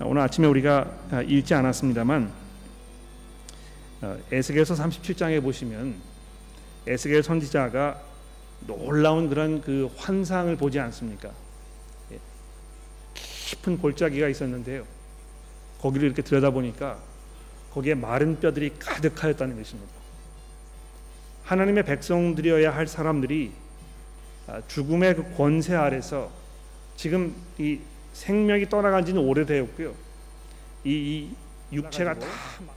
오늘 0.00 0.22
아침에 0.22 0.46
우리가 0.46 0.90
읽지 1.26 1.54
않았습니다만 1.54 2.32
어, 4.02 4.18
에스겔서 4.32 4.74
37장에 4.74 5.40
보시면 5.40 5.94
에스겔 6.86 7.22
선지자가 7.22 8.02
놀라운 8.66 9.28
그런 9.28 9.60
그 9.60 9.88
환상을 9.96 10.54
보지 10.56 10.80
않습니까? 10.80 11.30
예. 12.10 12.18
깊은 13.14 13.78
골짜기가 13.78 14.28
있었는데요. 14.28 14.84
거기를 15.80 16.06
이렇게 16.06 16.22
들여다보니까 16.22 16.98
거기에 17.72 17.94
마른 17.94 18.40
뼈들이 18.40 18.74
가득하였다는 18.78 19.56
것입니다. 19.56 19.92
하나님의 21.44 21.84
백성들이어야 21.84 22.74
할 22.74 22.86
사람들이 22.86 23.52
아, 24.48 24.60
죽음의 24.66 25.16
그 25.16 25.36
권세 25.36 25.74
아래서 25.74 26.30
지금 27.02 27.34
이 27.58 27.80
생명이 28.12 28.68
떠나간 28.68 29.04
지는 29.04 29.22
오래되었고요. 29.22 29.92
이, 30.84 30.90
이 30.92 31.34
육체가 31.74 32.14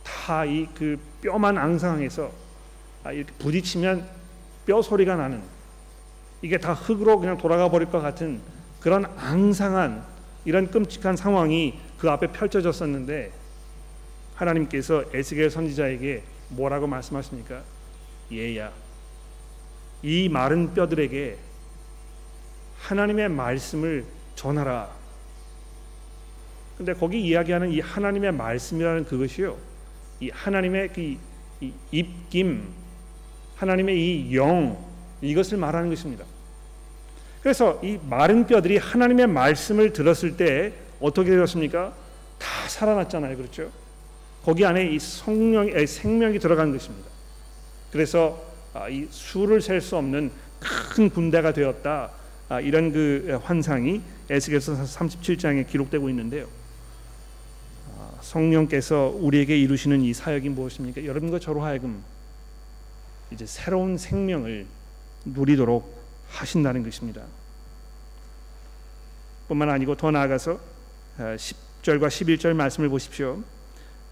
다이그 0.04 1.00
뼈만 1.22 1.60
앙상해서 1.60 2.32
아, 3.04 3.12
이렇게 3.12 3.32
부딪히면 3.38 4.04
뼈 4.66 4.82
소리가 4.82 5.16
나는 5.16 5.44
이게 6.42 6.58
다 6.58 6.74
흙으로 6.74 7.20
그냥 7.20 7.38
돌아가 7.38 7.70
버릴 7.70 7.92
것 7.92 8.02
같은 8.02 8.42
그런 8.80 9.06
앙상한 9.06 10.04
이런 10.44 10.72
끔찍한 10.72 11.18
상황이 11.18 11.80
그 12.00 12.10
앞에 12.10 12.32
펼쳐졌었는데 12.32 13.32
하나님께서 14.34 15.04
에스겔 15.14 15.52
선지자에게 15.52 16.24
뭐라고 16.50 16.88
말씀하십니까? 16.88 17.62
얘야, 18.32 18.72
이 20.02 20.30
마른 20.30 20.74
뼈들에게 20.74 21.38
하나님의 22.80 23.30
말씀을 23.30 24.15
전하라. 24.36 24.90
근데 26.78 26.94
거기 26.94 27.22
이야기하는 27.22 27.72
이 27.72 27.80
하나님의 27.80 28.34
말씀이라는 28.34 29.06
그것이요. 29.06 29.58
이 30.20 30.30
하나님의 30.30 30.90
그 30.94 31.18
입김, 31.92 32.68
하나님의 33.56 33.98
이 33.98 34.36
영, 34.36 34.78
이것을 35.22 35.58
말하는 35.58 35.90
것입니다. 35.90 36.26
그래서 37.42 37.80
이 37.84 37.98
마른 38.10 38.46
뼈들이 38.46 38.78
하나님의 38.78 39.28
말씀을 39.28 39.94
들었을 39.94 40.36
때 40.36 40.74
어떻게 41.00 41.32
되었습니까? 41.32 41.94
다 42.38 42.68
살아났잖아요. 42.68 43.38
그렇죠? 43.38 43.70
거기 44.44 44.66
안에 44.66 44.88
이 44.88 45.00
성령, 45.00 45.70
생명이 45.86 46.40
들어간 46.40 46.72
것입니다. 46.72 47.10
그래서 47.92 48.44
아, 48.74 48.90
이 48.90 49.08
수를 49.10 49.62
셀 49.62 49.80
수 49.80 49.96
없는 49.96 50.32
큰 50.60 51.10
군대가 51.10 51.54
되었다. 51.54 52.10
아, 52.50 52.60
이런 52.60 52.92
그 52.92 53.40
환상이 53.44 54.02
에스겔서 54.30 54.84
37장에 54.84 55.68
기록되고 55.68 56.10
있는데요. 56.10 56.48
아, 57.98 58.12
성령께서 58.22 59.14
우리에게 59.16 59.58
이루시는 59.58 60.02
이 60.02 60.14
사역이 60.14 60.50
무엇입니까? 60.50 61.06
여러분과 61.06 61.40
저로 61.40 61.62
하여금 61.62 62.04
이제 63.32 63.46
새로운 63.46 63.98
생명을 63.98 64.66
누리도록 65.26 66.04
하신다는 66.30 66.84
것입니다. 66.84 67.24
뿐만 69.48 69.70
아니고 69.70 69.96
더 69.96 70.12
나아가서 70.12 70.60
10절과 71.18 72.04
아, 72.04 72.08
11절 72.08 72.54
말씀을 72.54 72.90
보십시오. 72.90 73.44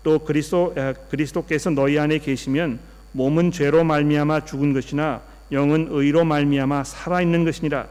또 0.04 0.20
그리스도 0.20 0.76
그리스도께서 1.10 1.70
너희 1.70 1.98
안에 1.98 2.20
계시면 2.20 2.80
몸은 3.14 3.52
죄로 3.52 3.84
말미암아 3.84 4.46
죽은 4.46 4.74
것이나 4.74 5.22
영은 5.52 5.88
의로 5.92 6.26
말미암아 6.26 6.84
살아 6.84 7.22
있는 7.22 7.46
것이니라. 7.46 7.88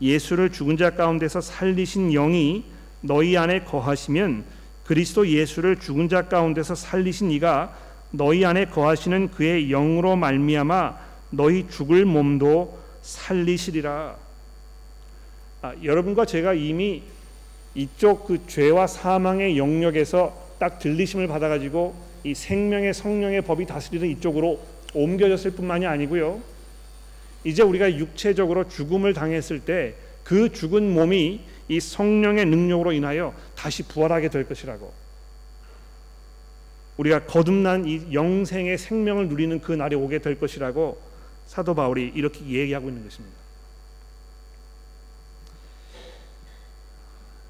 예수를 0.00 0.50
죽은 0.50 0.76
자 0.76 0.90
가운데서 0.90 1.40
살리신 1.40 2.10
영이 2.10 2.64
너희 3.00 3.36
안에 3.36 3.64
거하시면 3.64 4.44
그리스도 4.84 5.26
예수를 5.28 5.76
죽은 5.76 6.08
자 6.08 6.28
가운데서 6.28 6.74
살리신 6.74 7.30
이가 7.30 7.76
너희 8.10 8.44
안에 8.44 8.66
거하시는 8.66 9.30
그의 9.30 9.68
영으로 9.68 10.16
말미암아 10.16 10.98
너희 11.30 11.66
죽을 11.68 12.04
몸도 12.04 12.78
살리시리라. 13.02 14.16
아, 15.62 15.74
여러분과 15.82 16.24
제가 16.26 16.54
이미 16.54 17.02
이쪽 17.74 18.26
그 18.26 18.46
죄와 18.46 18.86
사망의 18.86 19.58
영역에서 19.58 20.54
딱 20.58 20.78
들리심을 20.78 21.26
받아가지고 21.26 21.94
이 22.22 22.34
생명의 22.34 22.94
성령의 22.94 23.42
법이 23.42 23.66
다스리는 23.66 24.08
이쪽으로 24.10 24.60
옮겨졌을 24.94 25.50
뿐만이 25.52 25.86
아니고요. 25.86 26.40
이제 27.44 27.62
우리가 27.62 27.96
육체적으로 27.96 28.68
죽음을 28.68 29.12
당했을 29.14 29.60
때 29.60 29.94
그 30.24 30.50
죽은 30.50 30.92
몸이 30.92 31.44
이 31.68 31.80
성령의 31.80 32.46
능력으로 32.46 32.92
인하여 32.92 33.34
다시 33.54 33.82
부활하게 33.82 34.30
될 34.30 34.48
것이라고. 34.48 34.92
우리가 36.96 37.26
거듭난 37.26 37.84
이 37.86 38.12
영생의 38.12 38.78
생명을 38.78 39.28
누리는 39.28 39.60
그 39.60 39.72
날이 39.72 39.94
오게 39.94 40.20
될 40.20 40.38
것이라고 40.38 41.00
사도 41.46 41.74
바울이 41.74 42.12
이렇게 42.14 42.44
얘기하고 42.46 42.88
있는 42.88 43.04
것입니다. 43.04 43.36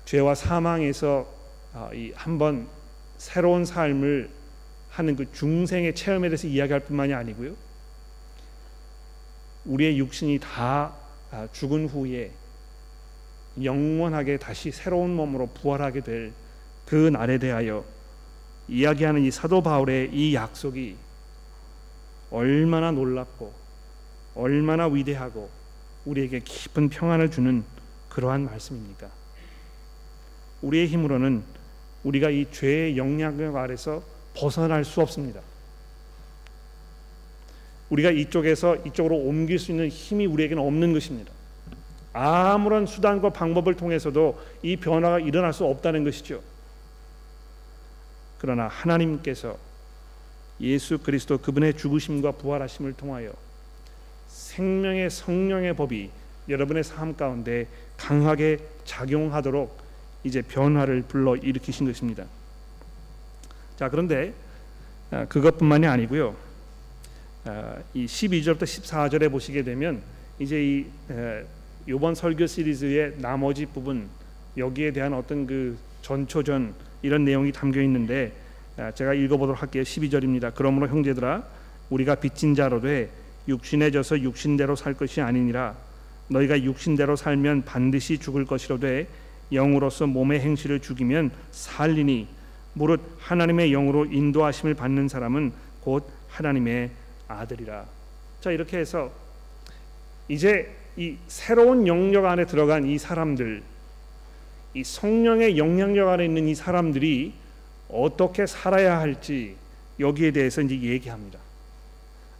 죄와 0.06 0.34
사망에서 0.34 1.32
아, 1.72 1.90
한번 2.14 2.68
새로운 3.18 3.64
삶을 3.64 4.30
하는 4.90 5.16
그 5.16 5.30
중생의 5.32 5.94
체험에 5.94 6.28
대해서 6.28 6.46
이야기할 6.46 6.80
뿐만이 6.80 7.14
아니고요. 7.14 7.54
우리의 9.64 9.98
육신이 9.98 10.38
다 10.40 10.92
아, 11.30 11.48
죽은 11.52 11.88
후에 11.88 12.30
영원하게 13.62 14.38
다시 14.38 14.70
새로운 14.70 15.14
몸으로 15.14 15.48
부활하게 15.48 16.00
될 16.00 16.32
그 16.86 17.08
날에 17.08 17.38
대하여 17.38 17.84
이야기하는 18.68 19.22
이 19.22 19.30
사도 19.30 19.62
바울의 19.62 20.10
이 20.12 20.34
약속이 20.34 20.96
얼마나 22.30 22.90
놀랍고 22.90 23.52
얼마나 24.34 24.86
위대하고 24.86 25.48
우리에게 26.04 26.40
깊은 26.40 26.88
평안을 26.90 27.30
주는 27.30 27.64
그러한 28.08 28.44
말씀입니까? 28.44 29.08
우리의 30.62 30.86
힘으로는 30.88 31.42
우리가 32.04 32.30
이 32.30 32.46
죄의 32.50 32.96
영향력 32.96 33.56
아래서 33.56 34.02
벗어날 34.34 34.84
수 34.84 35.00
없습니다. 35.00 35.40
우리가 37.90 38.10
이쪽에서 38.10 38.76
이쪽으로 38.76 39.16
옮길 39.16 39.58
수 39.58 39.70
있는 39.70 39.88
힘이 39.88 40.26
우리에게는 40.26 40.62
없는 40.62 40.92
것입니다. 40.92 41.32
아무런 42.12 42.86
수단과 42.86 43.30
방법을 43.30 43.74
통해서도 43.74 44.40
이 44.62 44.76
변화가 44.76 45.20
일어날 45.20 45.52
수 45.52 45.64
없다는 45.64 46.04
것이죠. 46.04 46.40
그러나 48.38 48.68
하나님께서 48.68 49.56
예수 50.60 50.98
그리스도 50.98 51.38
그분의 51.38 51.76
죽으심과 51.76 52.32
부활하심을 52.32 52.92
통하여 52.92 53.32
생명의 54.28 55.10
성령의 55.10 55.74
법이 55.74 56.10
여러분의 56.48 56.84
삶 56.84 57.16
가운데 57.16 57.66
강하게 57.96 58.58
작용하도록 58.84 59.82
이제 60.24 60.42
변화를 60.42 61.02
불러 61.02 61.36
일으키신 61.36 61.86
것입니다. 61.86 62.24
자 63.76 63.88
그런데 63.88 64.32
아, 65.10 65.24
그것뿐만이 65.26 65.86
아니고요. 65.86 66.36
아, 67.46 67.76
이 67.92 68.06
12절부터 68.06 68.62
14절에 68.62 69.30
보시게 69.30 69.62
되면 69.62 70.00
이제 70.38 70.64
이 70.64 70.86
이번 71.86 72.14
설교 72.14 72.46
시리즈의 72.46 73.16
나머지 73.18 73.66
부분 73.66 74.08
여기에 74.56 74.92
대한 74.92 75.12
어떤 75.12 75.46
그 75.46 75.76
전초전 76.00 76.74
이런 77.02 77.24
내용이 77.26 77.52
담겨 77.52 77.82
있는데 77.82 78.32
아, 78.78 78.90
제가 78.92 79.12
읽어보도록 79.12 79.60
할게요. 79.60 79.82
12절입니다. 79.82 80.52
그러므로 80.54 80.88
형제들아 80.88 81.44
우리가 81.90 82.14
빚진 82.14 82.54
자로 82.54 82.80
돼 82.80 83.10
육신에 83.46 83.90
져서 83.90 84.20
육신대로 84.20 84.74
살 84.74 84.94
것이 84.94 85.20
아니니라 85.20 85.76
너희가 86.28 86.62
육신대로 86.62 87.14
살면 87.14 87.66
반드시 87.66 88.16
죽을 88.16 88.46
것이로되 88.46 89.06
영으로서 89.52 90.06
몸의 90.06 90.40
행실을 90.40 90.80
죽이면 90.80 91.30
살리니 91.50 92.26
무릇 92.72 93.00
하나님의 93.18 93.70
영으로 93.70 94.06
인도하심을 94.06 94.72
받는 94.74 95.08
사람은 95.08 95.52
곧 95.82 96.10
하나님의 96.28 96.90
아들이라. 97.28 97.86
자 98.40 98.50
이렇게 98.50 98.78
해서 98.78 99.10
이제 100.28 100.74
이 100.96 101.16
새로운 101.26 101.86
영역 101.86 102.24
안에 102.24 102.46
들어간 102.46 102.86
이 102.86 102.98
사람들, 102.98 103.62
이 104.74 104.84
성령의 104.84 105.58
영향력 105.58 106.08
안에 106.08 106.24
있는 106.24 106.48
이 106.48 106.54
사람들이 106.54 107.34
어떻게 107.88 108.46
살아야 108.46 108.98
할지 108.98 109.56
여기에 110.00 110.32
대해서 110.32 110.60
이제 110.62 110.74
얘기합니다. 110.80 111.38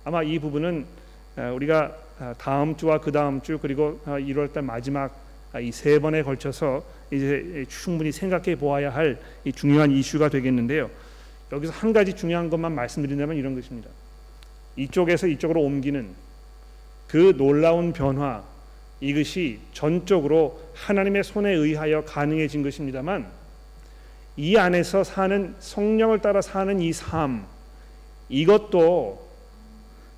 아마 0.05 0.23
이 0.23 0.39
부분은 0.39 0.87
우리가 1.55 1.97
다음 2.39 2.77
주와 2.77 3.01
그 3.01 3.13
다음 3.13 3.41
주 3.41 3.59
그리고 3.59 4.01
1월달 4.07 4.63
마지막 4.63 5.25
이 5.61 5.71
세 5.71 6.01
번에 6.01 6.23
걸쳐서 6.25 6.85
이제 7.13 7.65
충분히 7.69 8.11
생각해 8.11 8.57
보아야 8.57 8.93
할 8.93 9.21
중요한 9.55 9.93
이슈가 9.93 10.29
되겠는데요. 10.29 10.91
여기서 11.53 11.73
한 11.73 11.93
가지 11.93 12.15
중요한 12.15 12.51
것만 12.51 12.75
말씀드린다면 12.75 13.37
이런 13.37 13.55
것입니다. 13.55 13.89
이쪽에서 14.77 15.27
이쪽으로 15.27 15.63
옮기는 15.63 16.09
그 17.07 17.37
놀라운 17.37 17.93
변화 17.93 18.43
이것이 19.01 19.61
전적으로 19.73 20.61
하나님의 20.75 21.25
손에 21.25 21.53
의하여 21.53 22.05
가능해진 22.05 22.63
것입니다만 22.63 23.31
이 24.37 24.57
안에서 24.57 25.05
사는 25.05 25.55
성령을 25.61 26.21
따라 26.21 26.41
사는 26.41 26.81
이 26.81 26.93
삶 26.93 27.47
이것도 28.29 29.29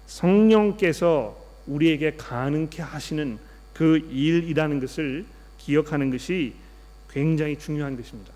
성령께서 0.07 1.37
우리에게 1.67 2.13
가능케 2.17 2.83
하시는 2.83 3.39
그 3.75 3.99
일이라는 3.99 4.81
것을 4.81 5.27
기억하는 5.59 6.11
것이 6.11 6.55
굉장히 7.11 7.59
중요한 7.59 7.97
것입니다. 7.97 8.33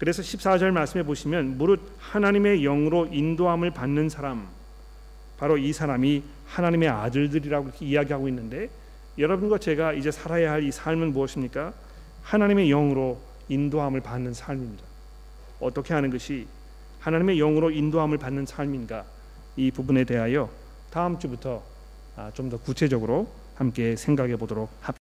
그래서 0.00 0.22
14절 0.22 0.70
말씀에 0.70 1.02
보시면 1.02 1.58
무릇 1.58 1.78
하나님의 1.98 2.62
영으로 2.62 3.06
인도함을 3.12 3.70
받는 3.72 4.08
사람 4.08 4.48
바로 5.36 5.58
이 5.58 5.74
사람이 5.74 6.22
하나님의 6.46 6.88
아들들이라고 6.88 7.68
이렇게 7.68 7.84
이야기하고 7.84 8.26
있는데 8.28 8.70
여러분과 9.18 9.58
제가 9.58 9.92
이제 9.92 10.10
살아야 10.10 10.52
할 10.52 10.62
이 10.62 10.72
삶은 10.72 11.12
무엇입니까? 11.12 11.74
하나님의 12.22 12.68
영으로 12.68 13.20
인도함을 13.50 14.00
받는 14.00 14.32
삶입니다. 14.32 14.84
어떻게 15.60 15.92
하는 15.92 16.08
것이 16.08 16.46
하나님의 17.00 17.36
영으로 17.36 17.70
인도함을 17.70 18.16
받는 18.16 18.46
삶인가? 18.46 19.04
이 19.56 19.70
부분에 19.70 20.04
대하여 20.04 20.48
다음 20.90 21.18
주부터 21.18 21.62
아, 22.16 22.30
좀더 22.32 22.56
구체적으로 22.56 23.28
함께 23.54 23.96
생각해 23.96 24.36
보도록 24.36 24.70
합니다. 24.80 24.98